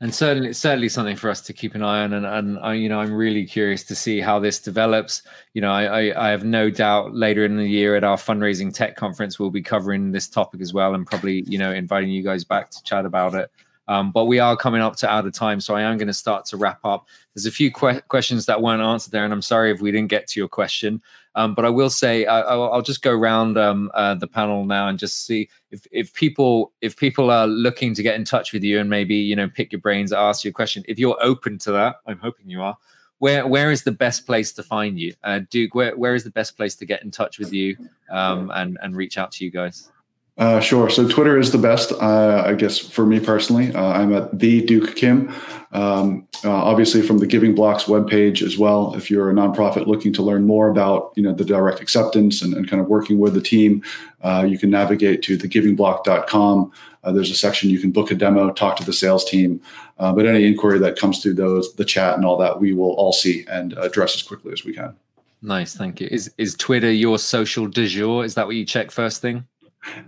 [0.00, 2.88] and certainly certainly something for us to keep an eye on and, and I, you
[2.88, 5.22] know i'm really curious to see how this develops
[5.54, 8.72] you know I, I, I have no doubt later in the year at our fundraising
[8.72, 12.22] tech conference we'll be covering this topic as well and probably you know inviting you
[12.22, 13.50] guys back to chat about it
[13.88, 16.14] um, but we are coming up to out of time so i am going to
[16.14, 19.42] start to wrap up there's a few que- questions that weren't answered there and i'm
[19.42, 21.00] sorry if we didn't get to your question
[21.36, 24.88] um, but I will say I, will just go around um, uh, the panel now
[24.88, 28.62] and just see if, if people if people are looking to get in touch with
[28.62, 30.84] you and maybe you know pick your brains, ask you a question.
[30.86, 32.76] If you're open to that, I'm hoping you are.
[33.18, 35.74] Where where is the best place to find you, uh, Duke?
[35.74, 37.76] Where where is the best place to get in touch with you
[38.10, 39.90] um, and and reach out to you guys?
[40.36, 40.90] Uh, sure.
[40.90, 43.72] So Twitter is the best, uh, I guess, for me personally.
[43.72, 45.32] Uh, I'm at the Duke Kim.
[45.70, 48.94] Um, uh, obviously, from the Giving Blocks webpage as well.
[48.96, 52.52] If you're a nonprofit looking to learn more about, you know, the direct acceptance and,
[52.54, 53.82] and kind of working with the team,
[54.22, 56.72] uh, you can navigate to thegivingblock.com.
[57.04, 59.60] Uh, there's a section you can book a demo, talk to the sales team.
[59.98, 63.12] but any inquiry that comes through those, the chat and all that, we will all
[63.12, 64.96] see and address as quickly as we can.
[65.42, 66.08] Nice, thank you.
[66.10, 68.24] Is is Twitter your social du jour?
[68.24, 69.44] Is that what you check first thing?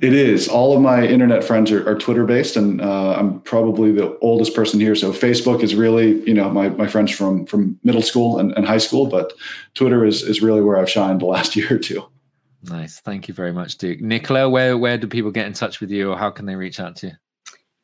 [0.00, 0.48] It is.
[0.48, 4.54] All of my internet friends are, are Twitter based, and uh, I'm probably the oldest
[4.54, 4.94] person here.
[4.94, 8.66] So Facebook is really, you know, my, my friends from from middle school and, and
[8.66, 9.32] high school, but
[9.74, 12.04] Twitter is is really where I've shined the last year or two.
[12.62, 13.00] Nice.
[13.00, 14.00] Thank you very much, Duke.
[14.00, 16.80] Nicola, where where do people get in touch with you, or how can they reach
[16.80, 17.12] out to you?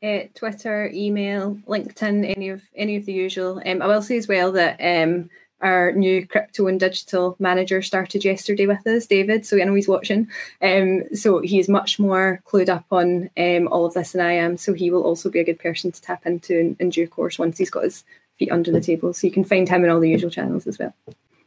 [0.02, 3.62] Uh, Twitter, email, LinkedIn, any of any of the usual.
[3.64, 5.30] Um, I will say as well that um,
[5.62, 9.46] our new crypto and digital manager started yesterday with us, David.
[9.46, 10.28] So I know he's watching.
[10.60, 14.56] Um, so he's much more clued up on um, all of this than I am.
[14.56, 17.38] So he will also be a good person to tap into in, in due course
[17.38, 18.04] once he's got his
[18.38, 19.12] feet under the table.
[19.12, 20.94] So you can find him in all the usual channels as well.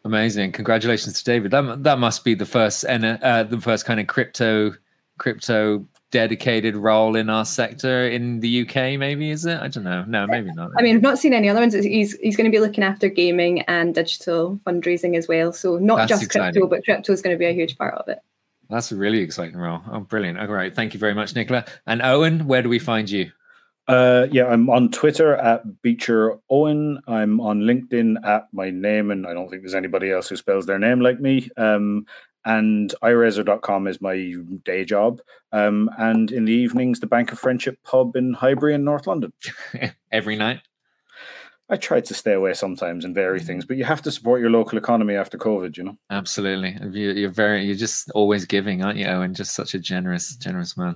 [0.06, 0.52] Amazing!
[0.52, 1.50] Congratulations to David.
[1.50, 4.76] That that must be the first and uh, the first kind of crypto
[5.18, 5.84] crypto
[6.16, 8.98] dedicated role in our sector in the UK.
[8.98, 9.60] Maybe is it?
[9.60, 10.06] I don't know.
[10.08, 10.72] No, maybe not.
[10.78, 11.74] I mean, I've not seen any other ones.
[11.74, 15.52] He's he's going to be looking after gaming and digital fundraising as well.
[15.52, 16.54] So not That's just exciting.
[16.54, 18.20] crypto, but crypto is going to be a huge part of it.
[18.70, 19.82] That's a really exciting role.
[19.92, 20.40] Oh, brilliant!
[20.40, 21.66] All right, thank you very much, Nicola.
[21.86, 23.30] And Eoghan, where do we find you?
[23.90, 27.00] Uh, yeah, I'm on Twitter at Beecher Eoghan.
[27.08, 30.66] I'm on LinkedIn at my name, and I don't think there's anybody else who spells
[30.66, 31.50] their name like me.
[31.58, 32.06] Um,
[32.46, 34.34] and iRaiser.com is my
[34.64, 35.20] day job.
[35.52, 39.34] Um, and in the evenings, the Bank of Friendship pub in Highbury in North London.
[40.12, 40.62] Every night.
[41.68, 44.52] I try to stay away sometimes and vary things, but you have to support your
[44.52, 45.98] local economy after COVID, you know.
[46.12, 46.78] Absolutely.
[46.92, 49.34] You- You're very, you're just always giving, aren't you, Eoghan?
[49.34, 50.96] Just such a generous, generous man.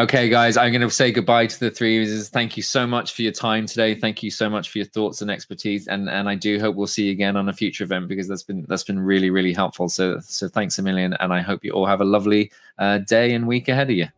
[0.00, 2.30] Okay, guys, I'm going to say goodbye to the three users.
[2.30, 3.94] Thank you so much for your time today.
[3.94, 6.86] Thank you so much for your thoughts and expertise, and and I do hope we'll
[6.86, 9.90] see you again on a future event because that's been that's been really really helpful.
[9.90, 13.34] So so thanks a million, and I hope you all have a lovely uh, day
[13.34, 14.08] and week ahead of you.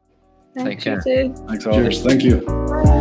[0.56, 1.00] Take you care.
[1.00, 1.34] too.
[1.48, 1.64] Thanks.
[1.64, 2.02] Cheers.
[2.04, 2.91] Thank you.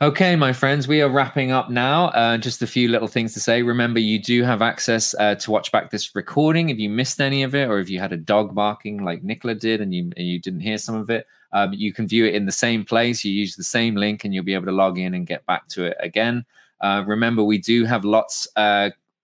[0.00, 2.10] Okay, my friends, we are wrapping up now.
[2.10, 3.62] Uh, just a few little things to say.
[3.62, 7.42] Remember, you do have access uh, to watch back this recording if you missed any
[7.42, 10.28] of it, or if you had a dog barking like Nicola did and you and
[10.28, 11.26] you didn't hear some of it.
[11.52, 13.24] Um, you can view it in the same place.
[13.24, 15.66] You use the same link, and you'll be able to log in and get back
[15.70, 16.44] to it again.
[16.80, 18.46] Uh, remember, we do have lots.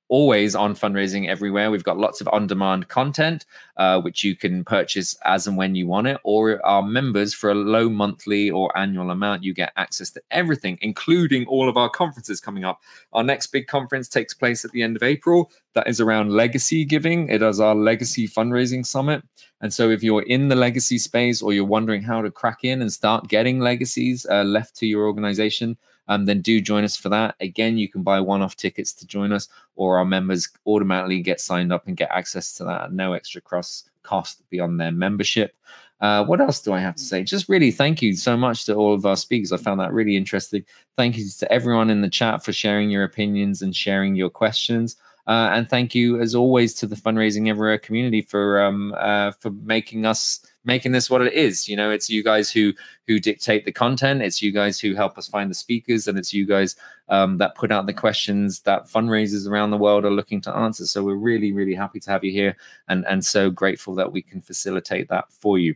[0.09, 1.71] Always on fundraising everywhere.
[1.71, 3.47] We've got lots of on demand content,
[3.79, 7.51] uh, which you can purchase as and when you want it, or our members for
[7.51, 11.89] a low monthly or annual amount, you get access to everything, including all of our
[11.89, 12.83] conferences coming up.
[13.15, 15.51] Our next big conference takes place at the end of April.
[15.73, 17.29] That is around legacy giving.
[17.29, 19.23] It is our legacy fundraising summit.
[19.63, 22.83] And so, if you're in the legacy space or you're wondering how to crack in
[22.83, 25.79] and start getting legacies uh, left to your organization,
[26.09, 27.35] um, then do join us for that.
[27.41, 31.41] Again, you can buy one off tickets to join us, or our members automatically get
[31.41, 35.57] signed up and get access to that at no extra cross cost beyond their membership.
[36.01, 37.23] Uh, what else do I have to say?
[37.23, 39.53] Just really thank you so much to all of our speakers.
[39.53, 40.65] I found that really interesting.
[40.97, 44.97] Thank you to everyone in the chat for sharing your opinions and sharing your questions.
[45.27, 49.51] Uh, and thank you, as always, to the fundraising everywhere community for um, uh, for
[49.51, 51.69] making us making this what it is.
[51.69, 52.73] You know, it's you guys who
[53.07, 54.23] who dictate the content.
[54.23, 56.77] It's you guys who help us find the speakers, and it's you guys
[57.09, 60.87] um, that put out the questions that fundraisers around the world are looking to answer.
[60.87, 62.57] So we're really, really happy to have you here,
[62.89, 65.75] and and so grateful that we can facilitate that for you.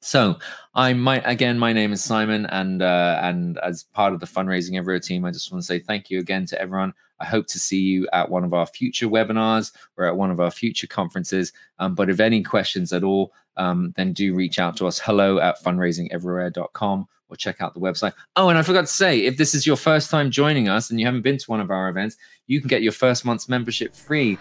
[0.00, 0.38] So
[0.74, 4.76] I might again, my name is Simon, and uh, and as part of the fundraising
[4.76, 6.94] everywhere team, I just want to say thank you again to everyone.
[7.20, 10.38] I hope to see you at one of our future webinars or at one of
[10.38, 11.52] our future conferences.
[11.80, 14.98] Um, but if any questions at all, um, then do reach out to us.
[14.98, 18.12] Hello at fundraisingeverywhere.com or check out the website.
[18.36, 20.98] Oh, and I forgot to say, if this is your first time joining us and
[20.98, 23.94] you haven't been to one of our events, you can get your first month's membership
[23.94, 24.38] free.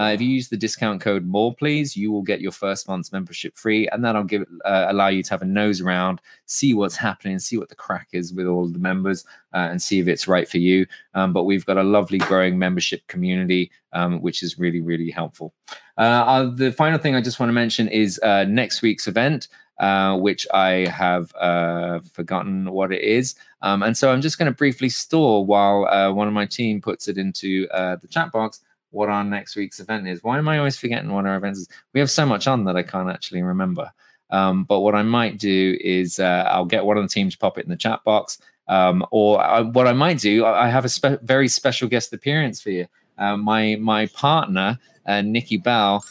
[0.00, 3.12] Uh, if you use the discount code more please you will get your first month's
[3.12, 6.96] membership free and that'll give uh, allow you to have a nose around see what's
[6.96, 10.26] happening see what the crack is with all the members uh, and see if it's
[10.26, 14.58] right for you um, but we've got a lovely growing membership community um, which is
[14.58, 15.52] really really helpful
[15.98, 19.48] uh, uh, the final thing i just want to mention is uh, next week's event
[19.80, 23.34] uh, which I have uh, forgotten what it is.
[23.62, 26.82] Um, and so I'm just going to briefly store while uh, one of my team
[26.82, 28.60] puts it into the chat box
[28.90, 30.22] what our next week's event is.
[30.22, 31.68] Why am I always forgetting what our events is?
[31.92, 33.90] We have so much on that I can't actually remember.
[34.30, 37.38] Um, but what I might do is uh, I'll get one of the teams to
[37.38, 38.38] pop it in the chat box.
[38.68, 42.12] Um, or I, what I might do, I I have a spe- very special guest
[42.12, 42.86] appearance for you.
[43.18, 46.04] Uh, my my partner, uh, Nikki Bell,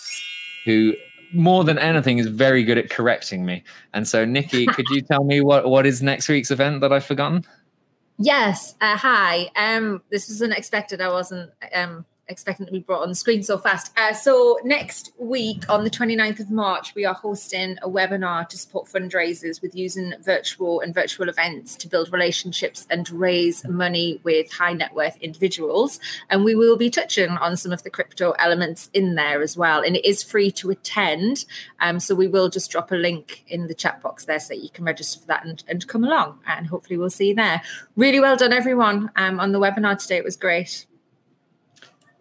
[0.66, 0.94] who
[1.34, 3.64] more than anything is very good at correcting me.
[3.94, 7.06] And so, Nikki, could you tell me what, what is next week's event that I've
[7.06, 7.46] forgotten?
[8.18, 8.76] Yes.
[8.82, 9.50] Uh, hi.
[9.56, 11.02] Um, this was unexpected.
[11.02, 13.92] I wasn't um, expecting to be brought on the screen so fast.
[13.98, 18.58] Uh, so next week on the 29th of March, we are hosting a webinar to
[18.58, 24.52] support fundraisers with using virtual and virtual events to build relationships and raise money with
[24.52, 26.00] high net worth individuals.
[26.30, 29.82] And we will be touching on some of the crypto elements in there as well.
[29.82, 31.46] And it is free to attend.
[31.80, 34.62] Um, so we will just drop a link in the chat box there so that
[34.62, 36.40] you can register for that and, and come along.
[36.46, 37.62] And hopefully we'll see you there.
[37.96, 40.18] Really well done, everyone, um, on the webinar today.
[40.18, 40.86] It was great.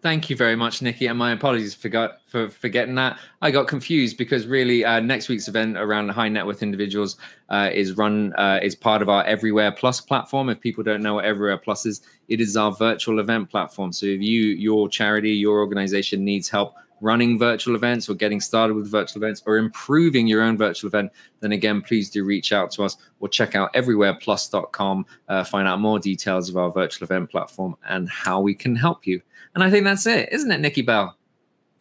[0.01, 1.07] Thank you very much, Nikki.
[1.07, 3.19] And my apologies for, got, for forgetting that.
[3.41, 7.17] I got confused because really uh, next week's event around high net worth individuals
[7.49, 10.47] uh, is run uh, is part of our Everywhere Plus platform.
[10.47, 13.91] If people don't know what Everywhere Plus is, it is our virtual event platform.
[13.91, 18.75] So if you, your charity, your organization needs help running virtual events or getting started
[18.75, 22.71] with virtual events or improving your own virtual event, then again, please do reach out
[22.71, 27.29] to us or check out everywhereplus.com, uh, find out more details of our virtual event
[27.29, 29.21] platform and how we can help you.
[29.55, 31.15] And I think that's it, isn't it, Nikki Bell?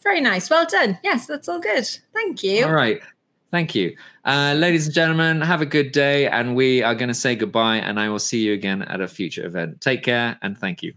[0.03, 0.49] Very nice.
[0.49, 0.99] Well done.
[1.03, 1.89] Yes, that's all good.
[2.14, 2.64] Thank you.
[2.64, 3.01] All right.
[3.51, 3.97] Thank you.
[4.25, 6.29] Uh, ladies and gentlemen, have a good day.
[6.29, 7.77] And we are going to say goodbye.
[7.77, 9.81] And I will see you again at a future event.
[9.81, 10.95] Take care and thank you.